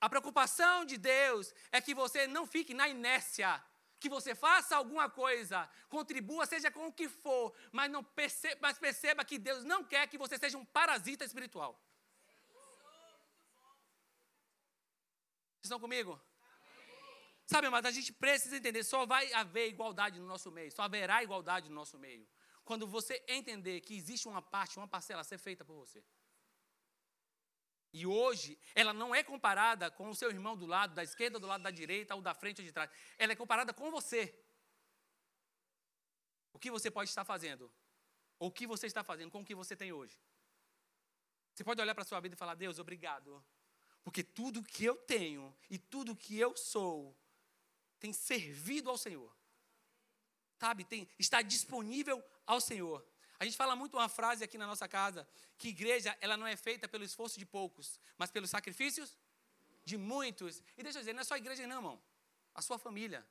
[0.00, 3.62] A preocupação de Deus é que você não fique na inércia,
[3.98, 8.78] que você faça alguma coisa, contribua, seja com o que for, mas, não perceba, mas
[8.78, 11.72] perceba que Deus não quer que você seja um parasita espiritual.
[15.56, 16.20] Vocês estão comigo?
[17.46, 21.22] Sabe, mas a gente precisa entender, só vai haver igualdade no nosso meio, só haverá
[21.22, 22.28] igualdade no nosso meio.
[22.64, 26.04] Quando você entender que existe uma parte, uma parcela a ser feita por você.
[27.92, 31.46] E hoje, ela não é comparada com o seu irmão do lado, da esquerda, do
[31.46, 32.90] lado da direita, ou da frente ou de trás.
[33.16, 34.34] Ela é comparada com você.
[36.52, 37.72] O que você pode estar fazendo?
[38.38, 40.20] Ou o que você está fazendo com o que você tem hoje?
[41.54, 43.44] Você pode olhar para a sua vida e falar: Deus, obrigado.
[44.04, 47.16] Porque tudo que eu tenho e tudo que eu sou
[47.98, 49.36] tem servido ao Senhor.
[50.56, 53.06] Sabe, tem, está disponível ao Senhor.
[53.40, 56.56] A gente fala muito uma frase aqui na nossa casa, que igreja ela não é
[56.56, 59.16] feita pelo esforço de poucos, mas pelos sacrifícios
[59.84, 60.62] de muitos.
[60.76, 62.02] E deixa eu dizer, não é só a igreja não, irmão.
[62.54, 63.24] A sua família,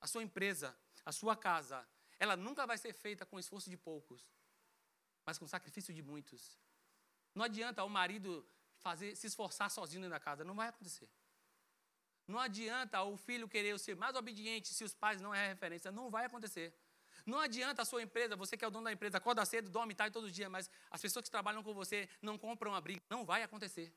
[0.00, 1.86] a sua empresa, a sua casa,
[2.18, 4.22] ela nunca vai ser feita com esforço de poucos.
[5.26, 6.58] mas com sacrifício de muitos.
[7.34, 11.08] Não adianta o marido fazer, se esforçar sozinho da casa, não vai acontecer.
[12.26, 16.10] Não adianta o filho querer ser mais obediente se os pais não é referência, não
[16.10, 16.74] vai acontecer.
[17.26, 19.94] Não adianta a sua empresa, você que é o dono da empresa, acorda cedo, dorme
[19.94, 23.24] tarde todo dia, mas as pessoas que trabalham com você não compram a briga, não
[23.24, 23.94] vai acontecer.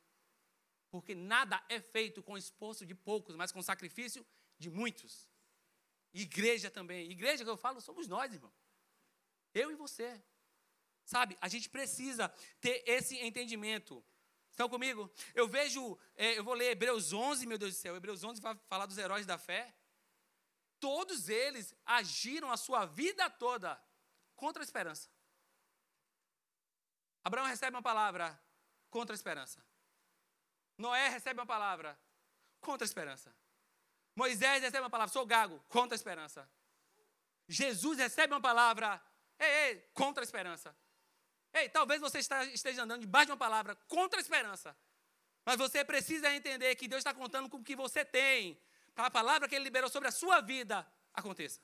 [0.90, 4.26] Porque nada é feito com esforço de poucos, mas com sacrifício
[4.58, 5.28] de muitos.
[6.14, 7.12] Igreja também.
[7.12, 8.52] Igreja que eu falo somos nós, irmão.
[9.54, 10.22] Eu e você.
[11.04, 14.04] Sabe, a gente precisa ter esse entendimento.
[14.50, 15.12] Estão comigo?
[15.36, 17.96] Eu vejo, é, eu vou ler Hebreus 11, meu Deus do céu.
[17.96, 19.74] Hebreus 11 vai falar dos heróis da fé.
[20.80, 23.82] Todos eles agiram a sua vida toda
[24.36, 25.10] contra a esperança.
[27.24, 28.40] Abraão recebe uma palavra
[28.90, 29.64] contra a esperança.
[30.78, 32.00] Noé recebe uma palavra
[32.62, 33.36] contra a esperança.
[34.16, 36.50] Moisés recebe uma palavra, sou gago, contra a esperança.
[37.48, 39.02] Jesus recebe uma palavra,
[39.40, 40.76] ei, ei, contra a esperança.
[41.54, 44.78] Ei, talvez você esteja andando debaixo de uma palavra contra a esperança.
[45.46, 48.62] Mas você precisa entender que Deus está contando com o que você tem,
[49.06, 51.60] a palavra que Ele liberou sobre a sua vida aconteça.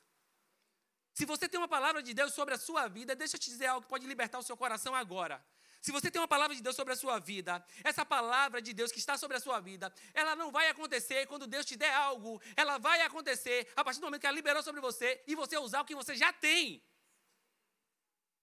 [1.13, 3.67] Se você tem uma palavra de Deus sobre a sua vida, deixa eu te dizer
[3.67, 5.43] algo que pode libertar o seu coração agora.
[5.79, 8.91] Se você tem uma palavra de Deus sobre a sua vida, essa palavra de Deus
[8.91, 12.41] que está sobre a sua vida, ela não vai acontecer quando Deus te der algo,
[12.55, 15.81] ela vai acontecer a partir do momento que ela liberou sobre você e você usar
[15.81, 16.81] o que você já tem.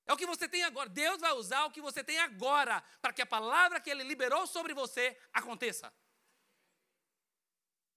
[0.07, 0.89] É o que você tem agora.
[0.89, 4.47] Deus vai usar o que você tem agora para que a palavra que ele liberou
[4.47, 5.93] sobre você aconteça.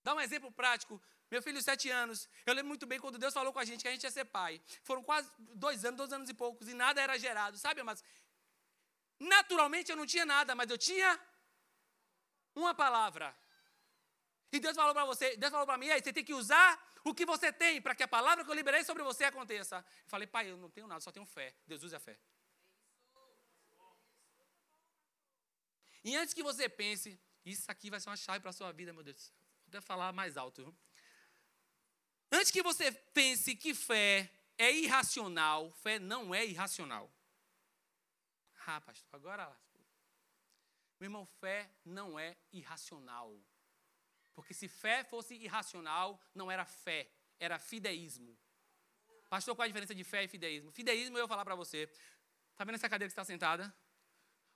[0.03, 1.01] Dá um exemplo prático.
[1.31, 2.29] Meu filho, sete anos.
[2.45, 4.25] Eu lembro muito bem quando Deus falou com a gente que a gente ia ser
[4.25, 4.61] pai.
[4.83, 7.57] Foram quase dois anos, dois anos e poucos, e nada era gerado.
[7.57, 8.03] Sabe, mas
[9.19, 11.19] Naturalmente eu não tinha nada, mas eu tinha
[12.55, 13.35] uma palavra.
[14.51, 16.69] E Deus falou para você, Deus falou para mim, aí você tem que usar
[17.03, 19.77] o que você tem para que a palavra que eu liberei sobre você aconteça.
[19.77, 21.55] Eu falei, pai, eu não tenho nada, só tenho fé.
[21.65, 22.19] Deus use a fé.
[26.03, 28.91] E antes que você pense, isso aqui vai ser uma chave para a sua vida,
[28.91, 29.31] meu Deus.
[29.39, 29.42] Vou
[29.73, 30.75] até falar mais alto.
[32.31, 37.11] Antes que você pense que fé é irracional, fé não é irracional.
[38.67, 39.51] Ah, pastor, agora
[40.99, 43.35] Meu irmão, fé não é irracional.
[44.35, 47.09] Porque se fé fosse irracional, não era fé,
[47.39, 48.37] era fideísmo.
[49.29, 50.71] Pastor, qual a diferença de fé e fideísmo?
[50.71, 51.91] Fideísmo, eu vou falar para você.
[52.51, 53.75] Está vendo essa cadeira que está sentada?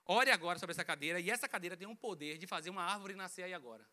[0.06, 3.14] Ore agora sobre essa cadeira, e essa cadeira tem um poder de fazer uma árvore
[3.14, 3.86] nascer aí agora.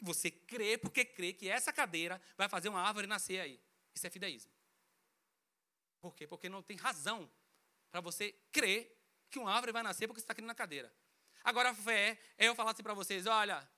[0.00, 3.60] Você crê porque crê que essa cadeira vai fazer uma árvore nascer aí.
[3.94, 4.50] Isso é fideísmo.
[6.00, 6.26] Por quê?
[6.26, 7.30] Porque não tem razão
[7.90, 8.98] para você crer
[9.30, 10.92] que uma árvore vai nascer porque você está aqui na cadeira.
[11.44, 13.68] Agora, a fé é eu falar assim para vocês: olha,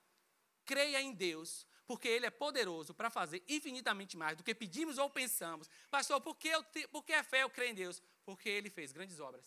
[0.65, 5.09] creia em Deus, porque Ele é poderoso para fazer infinitamente mais do que pedimos ou
[5.09, 5.69] pensamos.
[5.89, 8.01] Pastor, por que, eu te, por que a fé eu creio em Deus?
[8.23, 9.45] Porque Ele fez grandes obras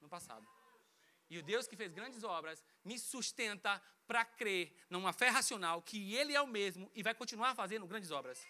[0.00, 0.46] no passado.
[1.28, 6.14] E o Deus que fez grandes obras me sustenta para crer numa fé racional que
[6.14, 8.46] Ele é o mesmo e vai continuar fazendo grandes obras.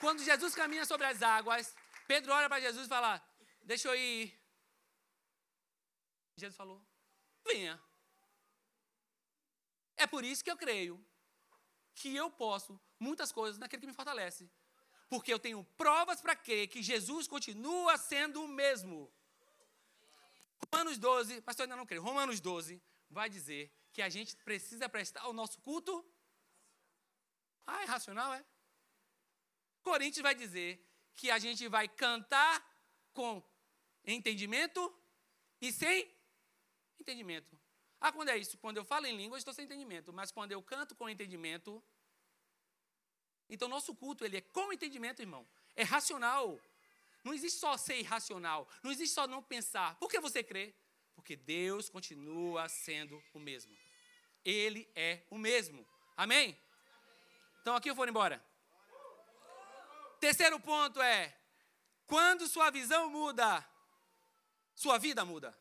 [0.00, 1.74] Quando Jesus caminha sobre as águas,
[2.06, 3.22] Pedro olha para Jesus e fala:
[3.62, 4.38] Deixa eu ir.
[6.36, 6.84] Jesus falou:
[7.44, 7.80] Venha.
[9.96, 11.04] É por isso que eu creio
[11.94, 14.50] que eu posso muitas coisas naquele que me fortalece.
[15.08, 19.12] Porque eu tenho provas para crer que Jesus continua sendo o mesmo.
[20.64, 25.28] Romanos 12, pastor ainda não creio, Romanos 12 vai dizer que a gente precisa prestar
[25.28, 26.04] o nosso culto.
[27.66, 28.44] Ah, é racional, é?
[29.82, 32.64] Coríntios vai dizer que a gente vai cantar
[33.12, 33.42] com
[34.04, 34.94] entendimento
[35.60, 36.12] e sem
[36.98, 37.58] entendimento.
[38.00, 38.58] Ah, quando é isso?
[38.58, 40.12] Quando eu falo em língua, estou sem entendimento.
[40.12, 41.82] Mas quando eu canto com entendimento.
[43.48, 45.46] Então, nosso culto ele é com entendimento, irmão.
[45.74, 46.60] É racional.
[47.22, 48.68] Não existe só ser irracional.
[48.82, 49.96] Não existe só não pensar.
[49.96, 50.74] Por que você crê?
[51.14, 53.76] Porque Deus continua sendo o mesmo.
[54.44, 55.86] Ele é o mesmo.
[56.16, 56.58] Amém?
[57.60, 58.44] Então, aqui eu vou embora.
[60.20, 61.36] Terceiro ponto é:
[62.06, 63.64] quando sua visão muda,
[64.74, 65.56] sua vida muda.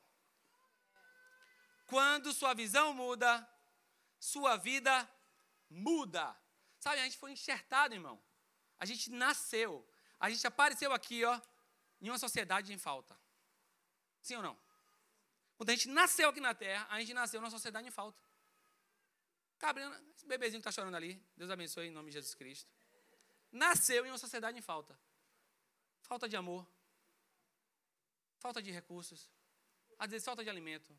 [1.88, 3.48] Quando sua visão muda,
[4.20, 5.10] sua vida
[5.70, 6.36] muda.
[6.86, 8.18] Sabe, a gente foi enxertado, irmão.
[8.78, 9.72] A gente nasceu.
[10.20, 11.36] A gente apareceu aqui, ó,
[12.02, 13.14] em uma sociedade em falta.
[14.22, 14.58] Sim ou não?
[15.58, 18.22] Quando a gente nasceu aqui na terra, a gente nasceu numa sociedade em falta.
[19.58, 22.70] Cabrina, esse bebezinho que está chorando ali, Deus abençoe em nome de Jesus Cristo
[23.56, 24.98] nasceu em uma sociedade em falta.
[26.02, 26.68] Falta de amor,
[28.38, 29.32] falta de recursos,
[29.98, 30.96] às vezes falta de alimento.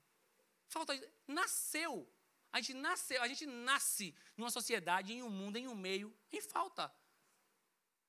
[0.68, 2.10] Falta de, nasceu.
[2.56, 6.40] A gente nasceu, a gente nasce numa sociedade, em um mundo, em um meio, em
[6.40, 6.84] falta.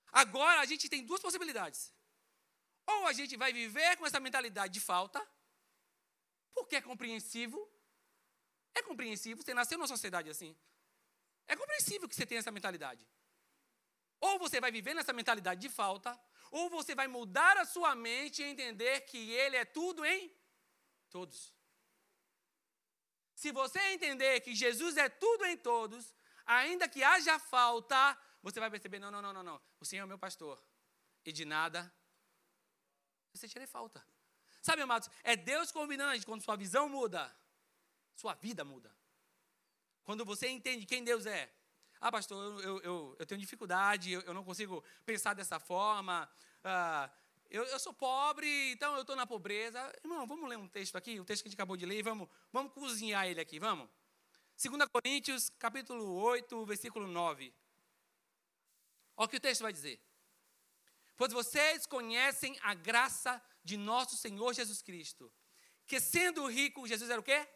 [0.10, 1.94] Agora a gente tem duas possibilidades.
[2.94, 5.20] Ou a gente vai viver com essa mentalidade de falta,
[6.54, 7.60] porque é compreensivo.
[8.74, 10.56] É compreensível, você nasceu numa sociedade assim.
[11.46, 13.06] É compreensível que você tenha essa mentalidade.
[14.22, 16.18] Ou você vai viver nessa mentalidade de falta,
[16.52, 20.34] ou você vai mudar a sua mente e entender que Ele é tudo em
[21.10, 21.57] todos.
[23.38, 26.12] Se você entender que Jesus é tudo em todos,
[26.44, 29.62] ainda que haja falta, você vai perceber: não, não, não, não, não.
[29.80, 30.60] O Senhor é meu pastor.
[31.24, 31.80] E de nada
[33.32, 34.04] você tira falta.
[34.60, 37.32] Sabe, amados, é Deus convidando a gente, quando sua visão muda,
[38.16, 38.92] sua vida muda.
[40.04, 41.54] Quando você entende quem Deus é.
[42.02, 46.28] Ah, pastor, eu, eu, eu tenho dificuldade, eu, eu, não consigo pensar dessa forma.
[46.64, 47.08] Ah,
[47.50, 49.80] eu, eu, sou pobre, então eu estou na pobreza.
[50.04, 52.28] Irmão, vamos ler um texto aqui, o texto que a gente acabou de ler, vamos,
[52.52, 53.90] vamos cozinhar ele aqui, vamos?
[54.62, 57.54] 2 Coríntios, capítulo 8, versículo 9.
[59.16, 60.02] Olha o que o texto vai dizer.
[61.16, 65.32] Pois vocês conhecem a graça de nosso Senhor Jesus Cristo,
[65.86, 67.48] que sendo rico, Jesus era o quê?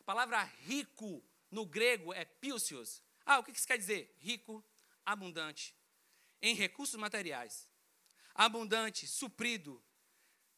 [0.00, 3.02] A palavra rico no grego é piusios.
[3.24, 4.14] Ah, o que isso quer dizer?
[4.18, 4.64] Rico,
[5.04, 5.74] abundante,
[6.40, 7.68] em recursos materiais,
[8.34, 9.82] abundante, suprido,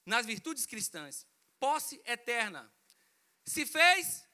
[0.05, 1.27] nas virtudes cristãs,
[1.59, 2.73] posse eterna.
[3.45, 4.29] Se fez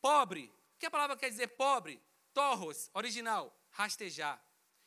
[0.00, 0.46] pobre.
[0.74, 2.02] O que a palavra quer dizer pobre?
[2.32, 4.42] Torros, original, rastejar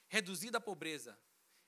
[0.08, 1.20] reduzido à pobreza,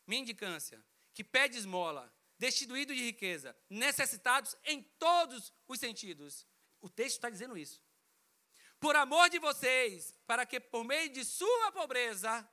[0.06, 6.46] mendicância, que pede esmola, destituído de riqueza, necessitados em todos os sentidos.
[6.80, 7.82] O texto está dizendo isso.
[8.80, 12.48] Por amor de vocês, para que por meio de sua pobreza,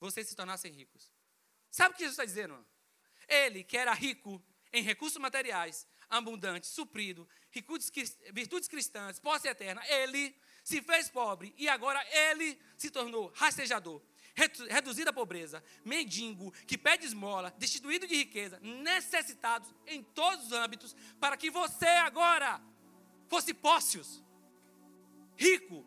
[0.00, 1.12] vocês se tornassem ricos.
[1.70, 2.66] Sabe o que Jesus está dizendo?
[3.28, 7.28] Ele, que era rico em recursos materiais, abundante, suprido,
[8.32, 14.02] virtudes cristãs, posse eterna, ele se fez pobre e agora ele se tornou rastejador,
[14.70, 20.96] reduzido à pobreza, mendigo, que pede esmola, destituído de riqueza, necessitados em todos os âmbitos,
[21.20, 22.60] para que você agora
[23.28, 24.22] fosse pócios,
[25.36, 25.84] rico,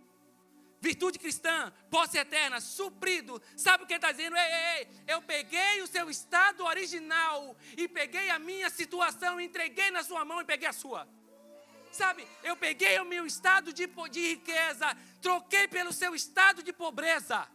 [0.81, 3.41] virtude cristã, posse eterna, suprido.
[3.55, 4.35] Sabe o que ele está dizendo?
[4.35, 9.91] Ei, ei, ei, eu peguei o seu estado original e peguei a minha situação, entreguei
[9.91, 11.07] na sua mão e peguei a sua.
[11.91, 17.47] Sabe, eu peguei o meu estado de, de riqueza, troquei pelo seu estado de pobreza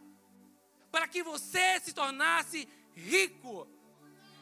[0.89, 3.67] para que você se tornasse rico.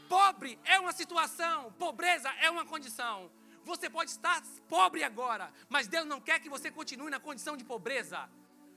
[0.07, 3.31] Pobre é uma situação, pobreza é uma condição.
[3.63, 7.63] Você pode estar pobre agora, mas Deus não quer que você continue na condição de
[7.63, 8.29] pobreza,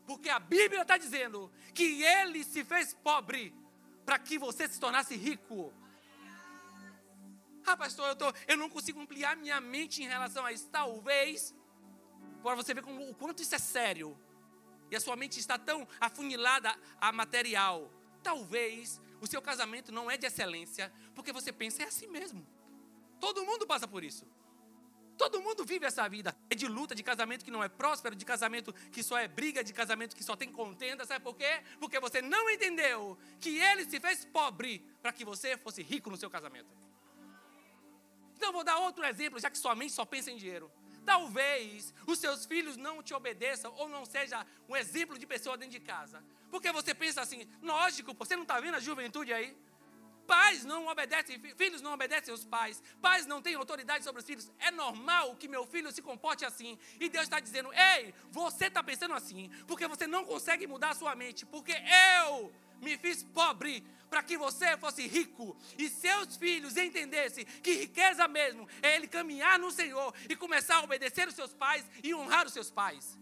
[0.09, 3.55] porque a Bíblia está dizendo que Ele se fez pobre
[4.07, 5.71] para que você se tornasse rico.
[7.67, 10.67] Ah, pastor, eu, tô, eu não consigo ampliar minha mente em relação a isso.
[10.71, 11.55] Talvez,
[12.43, 14.19] para você ver como, o quanto isso é sério
[14.91, 17.93] e a sua mente está tão afunilada a material,
[18.23, 22.47] talvez o seu casamento não é de excelência, porque você pensa, é assim mesmo.
[23.21, 24.27] Todo mundo passa por isso.
[25.19, 26.35] Todo mundo vive essa vida.
[26.49, 29.65] É de luta, de casamento que não é próspero, de casamento que só é briga,
[29.65, 31.05] de casamento que só tem contenda.
[31.05, 31.61] Sabe por quê?
[31.81, 36.17] Porque você não entendeu que ele se fez pobre para que você fosse rico no
[36.17, 36.69] seu casamento.
[38.37, 40.71] Então, vou dar outro exemplo, já que sua mente só pensa em dinheiro.
[41.05, 45.73] Talvez os seus filhos não te obedeçam ou não seja um exemplo de pessoa dentro
[45.73, 46.23] de casa.
[46.49, 49.57] Porque você pensa assim, lógico, você não está vendo a juventude aí?
[50.29, 54.53] Pais não obedecem, filhos não obedecem aos pais, pais não têm autoridade sobre os filhos.
[54.59, 56.79] É normal que meu filho se comporte assim.
[57.01, 60.95] E Deus está dizendo: ei, você está pensando assim, porque você não consegue mudar a
[60.95, 61.73] sua mente, porque
[62.29, 68.29] eu me fiz pobre para que você fosse rico e seus filhos entendessem que riqueza
[68.29, 72.47] mesmo é ele caminhar no Senhor e começar a obedecer os seus pais e honrar
[72.47, 73.19] os seus pais.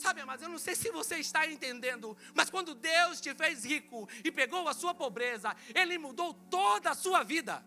[0.00, 4.08] Sabe, mas eu não sei se você está entendendo, mas quando Deus te fez rico
[4.24, 7.64] e pegou a sua pobreza, Ele mudou toda a sua vida.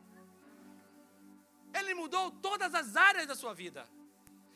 [1.74, 3.88] Ele mudou todas as áreas da sua vida.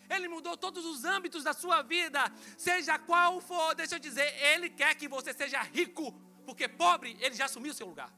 [0.10, 2.22] Ele mudou todos os âmbitos da sua vida,
[2.58, 6.06] seja qual for, deixa eu dizer, Ele quer que você seja rico
[6.48, 8.10] porque pobre, ele já assumiu o seu lugar.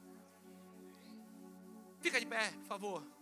[2.00, 3.19] Fica de pé, por favor.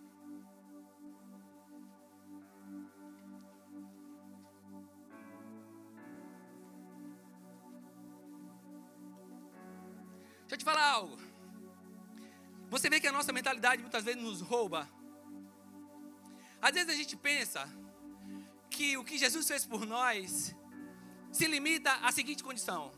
[10.48, 11.18] Deixa eu te falar algo.
[12.70, 14.88] Você vê que a nossa mentalidade muitas vezes nos rouba.
[16.60, 17.68] Às vezes a gente pensa
[18.70, 20.56] que o que Jesus fez por nós
[21.30, 22.90] se limita à seguinte condição: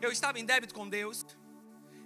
[0.00, 1.26] eu estava em débito com Deus.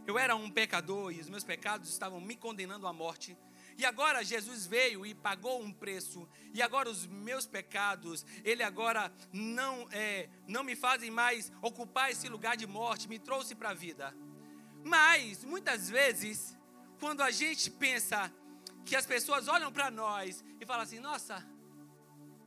[0.05, 3.39] Eu era um pecador e os meus pecados estavam me condenando à morte.
[3.77, 6.29] E agora Jesus veio e pagou um preço.
[6.53, 12.29] E agora os meus pecados, Ele agora não, é, não me fazem mais ocupar esse
[12.29, 14.15] lugar de morte, me trouxe para a vida.
[14.85, 16.57] Mas, muitas vezes,
[17.01, 18.33] quando a gente pensa
[18.85, 21.45] que as pessoas olham para nós e falam assim: Nossa,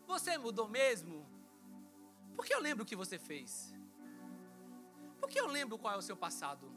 [0.05, 1.27] você mudou mesmo?
[2.35, 3.73] Porque eu lembro o que você fez.
[5.19, 6.71] Porque eu lembro qual é o seu passado.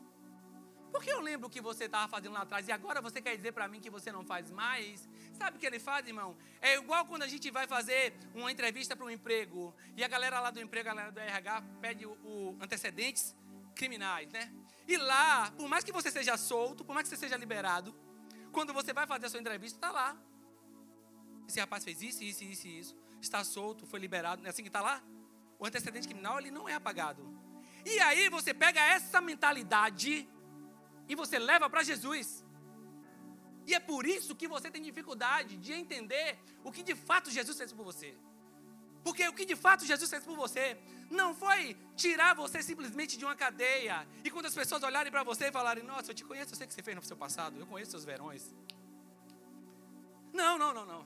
[0.91, 3.53] Porque eu lembro o que você estava fazendo lá atrás e agora você quer dizer
[3.53, 5.09] para mim que você não faz mais?
[5.33, 6.37] Sabe o que ele faz, irmão?
[6.61, 10.41] É igual quando a gente vai fazer uma entrevista para um emprego e a galera
[10.41, 13.35] lá do emprego, a galera do RH, pede o, o antecedentes
[13.75, 14.53] criminais, né?
[14.87, 17.95] E lá, por mais que você seja solto, por mais que você seja liberado,
[18.51, 20.17] quando você vai fazer a sua entrevista, está lá.
[21.49, 22.97] Esse rapaz fez isso, isso, isso, isso.
[23.21, 24.43] Está solto, foi liberado.
[24.43, 25.03] Não é assim que está lá?
[25.59, 27.23] O antecedente criminal, ele não é apagado.
[27.85, 30.29] E aí você pega essa mentalidade
[31.11, 32.27] e você leva para Jesus.
[33.69, 36.29] E é por isso que você tem dificuldade de entender
[36.67, 38.11] o que de fato Jesus fez por você.
[39.05, 40.67] Porque o que de fato Jesus fez por você
[41.21, 41.63] não foi
[41.97, 43.97] tirar você simplesmente de uma cadeia.
[44.25, 46.67] E quando as pessoas olharem para você e falarem: Nossa, eu te conheço, eu sei
[46.67, 48.55] o que você fez no seu passado, eu conheço seus verões.
[50.33, 51.03] Não, não, não, não.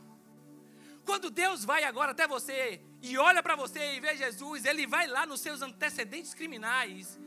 [1.06, 5.06] Quando Deus vai agora até você e olha para você e vê Jesus, Ele vai
[5.06, 7.18] lá nos seus antecedentes criminais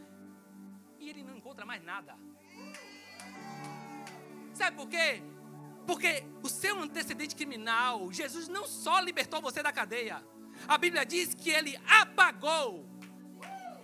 [1.00, 2.16] e Ele não encontra mais nada.
[4.58, 5.22] Sabe por quê?
[5.86, 10.22] Porque o seu antecedente criminal, Jesus não só libertou você da cadeia,
[10.68, 12.84] a Bíblia diz que ele apagou,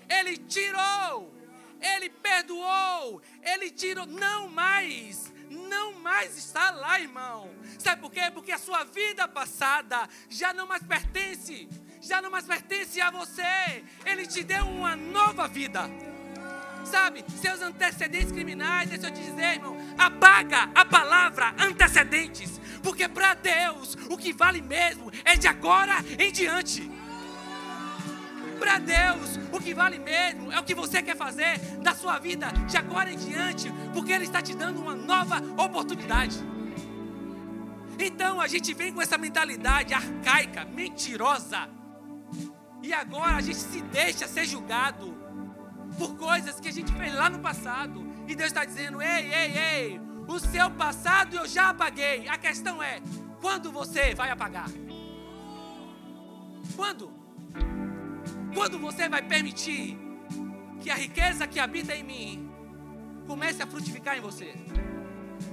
[0.10, 1.32] ele tirou,
[1.80, 7.52] ele perdoou, ele tirou, não mais, não mais está lá, irmão.
[7.78, 8.32] Sabe por quê?
[8.34, 11.70] Porque a sua vida passada já não mais pertence,
[12.02, 13.86] já não mais pertence a você.
[14.08, 15.88] Ele te deu uma nova vida.
[16.84, 23.34] Sabe, seus antecedentes criminais, deixa eu te dizer, irmão, apaga a palavra antecedentes, porque para
[23.34, 26.92] Deus o que vale mesmo é de agora em diante.
[28.60, 32.48] Para Deus, o que vale mesmo é o que você quer fazer da sua vida
[32.68, 36.38] de agora em diante, porque Ele está te dando uma nova oportunidade.
[38.00, 41.70] Então a gente vem com essa mentalidade arcaica, mentirosa,
[42.82, 45.13] e agora a gente se deixa ser julgado
[45.98, 48.04] por coisas que a gente fez lá no passado.
[48.28, 52.28] E Deus está dizendo: ei, ei, ei, o seu passado eu já apaguei.
[52.28, 53.02] A questão é:
[53.42, 54.70] quando você vai apagar?
[56.76, 57.12] Quando?
[58.54, 59.98] Quando você vai permitir
[60.82, 62.52] que a riqueza que habita em mim
[63.28, 64.54] comece a frutificar em você?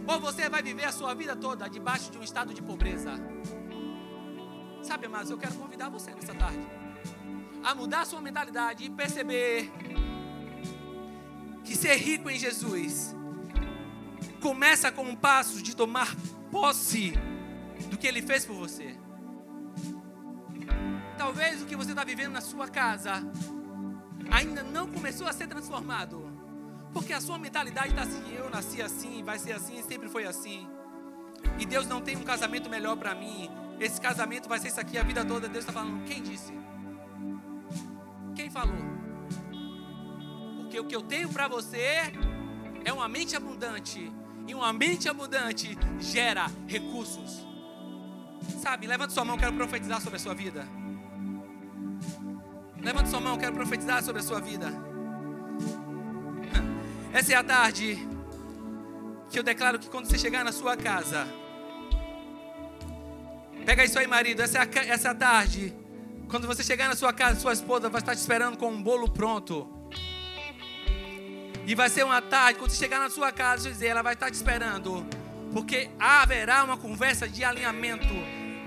[0.06, 3.12] Ou você vai viver a sua vida toda debaixo de um estado de pobreza?
[4.82, 6.80] Sabe, mas eu quero convidar você nessa tarde
[7.62, 9.70] a mudar a sua mentalidade e perceber
[11.64, 13.14] que ser rico em Jesus
[14.40, 16.14] começa com um passo de tomar
[16.50, 17.12] posse
[17.90, 18.96] do que Ele fez por você.
[21.16, 23.22] Talvez o que você está vivendo na sua casa
[24.30, 26.32] ainda não começou a ser transformado,
[26.92, 30.68] porque a sua mentalidade está assim: eu nasci assim, vai ser assim, sempre foi assim.
[31.58, 33.50] E Deus não tem um casamento melhor para mim.
[33.78, 35.48] Esse casamento vai ser isso aqui a vida toda.
[35.48, 36.52] Deus está falando: quem disse?
[38.34, 38.89] Quem falou?
[40.70, 42.12] Porque o que eu tenho para você
[42.84, 44.12] é uma mente abundante.
[44.46, 47.44] E uma mente abundante gera recursos.
[48.62, 50.64] Sabe, levanta sua mão, quero profetizar sobre a sua vida.
[52.80, 54.70] Levanta sua mão, quero profetizar sobre a sua vida.
[57.12, 57.98] Essa é a tarde
[59.28, 61.26] que eu declaro que quando você chegar na sua casa,
[63.66, 64.40] pega isso aí, marido.
[64.40, 65.74] Essa é a, essa é a tarde.
[66.28, 69.10] Quando você chegar na sua casa, sua esposa vai estar te esperando com um bolo
[69.10, 69.79] pronto.
[71.70, 74.28] E vai ser uma tarde, quando você chegar na sua casa, dizer, ela vai estar
[74.28, 75.06] te esperando.
[75.52, 78.12] Porque haverá uma conversa de alinhamento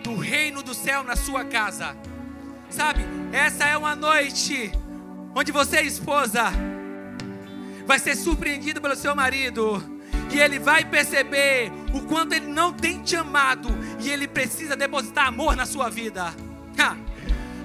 [0.01, 1.97] do reino do céu na sua casa.
[2.69, 3.01] Sabe?
[3.33, 4.71] Essa é uma noite
[5.35, 6.45] onde você, esposa,
[7.85, 9.83] vai ser surpreendido pelo seu marido.
[10.31, 13.67] E ele vai perceber o quanto ele não tem te amado.
[13.99, 16.33] E ele precisa depositar amor na sua vida.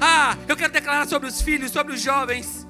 [0.01, 2.68] Ah, eu quero declarar sobre os filhos, sobre os jovens.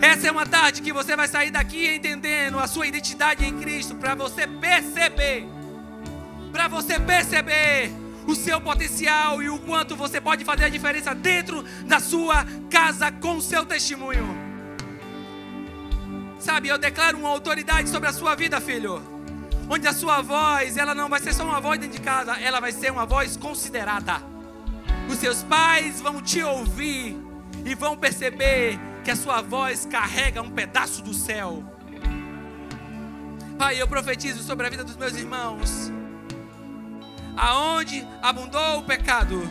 [0.00, 3.96] Essa é uma tarde que você vai sair daqui entendendo a sua identidade em Cristo,
[3.96, 5.46] para você perceber,
[6.52, 7.90] para você perceber
[8.26, 13.10] o seu potencial e o quanto você pode fazer a diferença dentro da sua casa
[13.10, 14.26] com o seu testemunho.
[16.38, 19.02] Sabe, eu declaro uma autoridade sobre a sua vida, filho.
[19.68, 22.60] Onde a sua voz, ela não vai ser só uma voz dentro de casa, ela
[22.60, 24.22] vai ser uma voz considerada.
[25.10, 27.16] Os seus pais vão te ouvir
[27.64, 31.62] e vão perceber que a sua voz carrega um pedaço do céu.
[33.58, 35.90] Pai, eu profetizo sobre a vida dos meus irmãos.
[37.36, 39.42] Aonde abundou o pecado,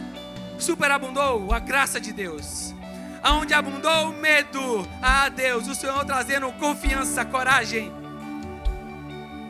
[0.58, 2.74] superabundou a graça de Deus.
[3.22, 7.92] Aonde abundou o medo, ah Deus, o Senhor trazendo confiança, coragem.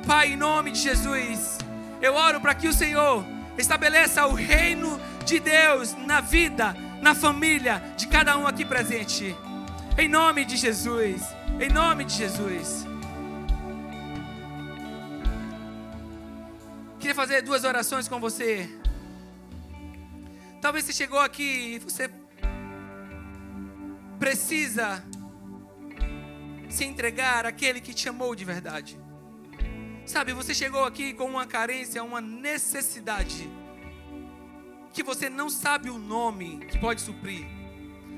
[0.08, 1.58] Pai, em nome de Jesus,
[2.02, 3.24] eu oro para que o Senhor
[3.58, 9.36] estabeleça o reino de Deus na vida, na família de cada um aqui presente.
[10.00, 11.24] Em nome de Jesus.
[11.60, 12.86] Em nome de Jesus.
[17.00, 18.70] Queria fazer duas orações com você.
[20.62, 22.12] Talvez você chegou aqui e você
[24.20, 25.04] precisa
[26.70, 29.00] se entregar àquele que te chamou de verdade.
[30.06, 33.50] Sabe, você chegou aqui com uma carência, uma necessidade
[34.94, 37.57] que você não sabe o nome que pode suprir.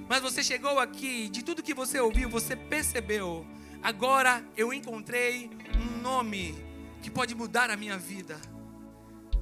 [0.09, 3.45] Mas você chegou aqui, de tudo que você ouviu, você percebeu.
[3.83, 6.55] Agora eu encontrei um nome
[6.99, 8.41] que pode mudar a minha vida.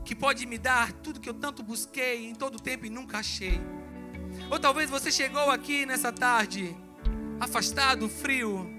[0.04, 3.62] Que pode me dar tudo que eu tanto busquei em todo tempo e nunca achei.
[4.52, 6.76] Ou talvez você chegou aqui nessa tarde,
[7.40, 8.70] afastado, frio.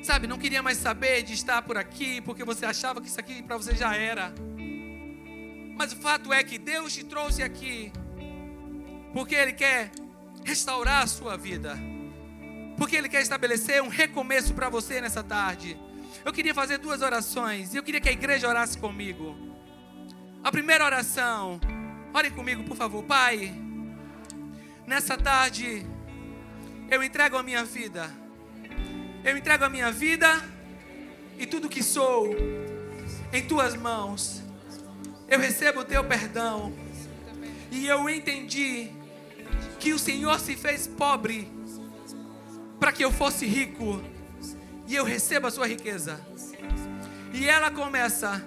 [0.00, 3.42] Sabe, não queria mais saber de estar por aqui, porque você achava que isso aqui
[3.42, 4.32] para você já era.
[5.76, 7.90] Mas o fato é que Deus te trouxe aqui
[9.14, 9.92] porque Ele quer
[10.44, 11.76] restaurar a sua vida,
[12.76, 15.76] porque Ele quer estabelecer um recomeço para você nessa tarde.
[16.24, 19.36] Eu queria fazer duas orações e eu queria que a igreja orasse comigo.
[20.42, 21.60] A primeira oração,
[22.12, 23.52] ore comigo, por favor, Pai.
[24.86, 25.84] Nessa tarde,
[26.90, 28.10] eu entrego a minha vida,
[29.24, 30.28] eu entrego a minha vida
[31.38, 32.28] e tudo que sou
[33.32, 34.44] em tuas mãos
[35.28, 36.72] eu recebo o teu perdão.
[37.70, 38.90] E eu entendi
[39.84, 41.46] que o Senhor se fez pobre
[42.80, 44.02] para que eu fosse rico.
[44.88, 46.18] E eu recebo a sua riqueza.
[47.34, 48.42] E ela começa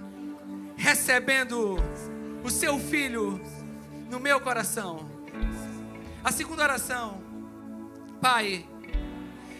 [0.76, 1.78] recebendo
[2.44, 3.40] o seu filho
[4.10, 5.08] no meu coração.
[6.24, 7.22] A segunda oração,
[8.20, 8.66] Pai,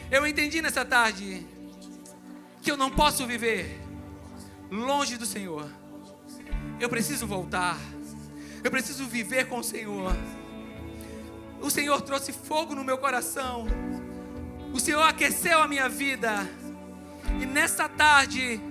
[0.10, 1.46] eu entendi nessa tarde
[2.60, 3.80] que eu não posso viver
[4.72, 5.70] longe do Senhor.
[6.80, 7.78] Eu preciso voltar.
[8.64, 10.12] Eu preciso viver com o Senhor.
[11.62, 13.66] O Senhor trouxe fogo no meu coração.
[14.74, 16.48] O Senhor aqueceu a minha vida.
[17.42, 18.62] E nessa tarde,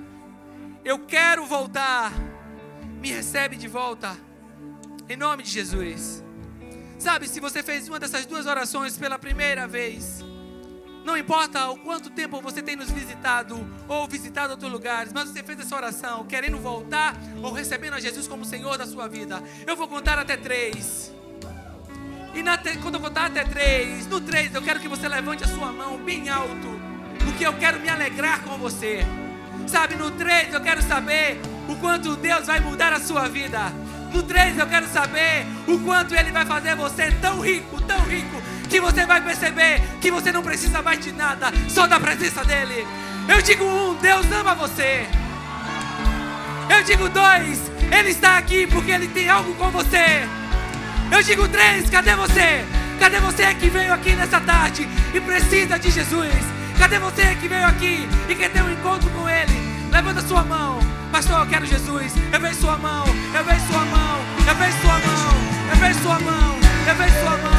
[0.84, 2.12] eu quero voltar.
[3.01, 4.16] Me recebe de volta.
[5.09, 6.24] Em nome de Jesus.
[6.99, 10.24] Sabe, se você fez uma dessas duas orações pela primeira vez,
[11.05, 13.57] não importa o quanto tempo você tem nos visitado
[13.87, 18.26] ou visitado outros lugares, mas você fez essa oração querendo voltar ou recebendo a Jesus
[18.26, 19.41] como Senhor da sua vida.
[19.66, 21.14] Eu vou contar até três.
[22.37, 25.49] E na, quando eu contar até três, no três eu quero que você levante a
[25.49, 26.78] sua mão bem alto,
[27.24, 29.07] porque eu quero me alegrar com você.
[29.66, 33.72] Sabe, no três eu quero saber o quanto Deus vai mudar a sua vida.
[34.12, 38.43] No três eu quero saber o quanto Ele vai fazer você tão rico, tão rico,
[38.68, 42.87] que você vai perceber que você não precisa mais de nada, só da presença dEle.
[43.26, 45.07] Eu digo um, Deus ama você.
[46.68, 50.28] Eu digo dois, Ele está aqui porque Ele tem algo com você.
[51.11, 52.64] Eu digo três, cadê você?
[52.98, 56.34] Cadê você que veio aqui nessa tarde e precisa de Jesus?
[56.78, 59.52] Cadê você que veio aqui e quer ter um encontro com Ele?
[59.90, 60.78] Levanta sua mão,
[61.11, 62.12] pastor, eu quero Jesus.
[62.32, 63.04] Eu vejo sua mão,
[63.34, 65.32] eu vejo sua mão, eu vejo sua mão,
[65.70, 67.55] eu vejo sua mão, eu vejo sua mão.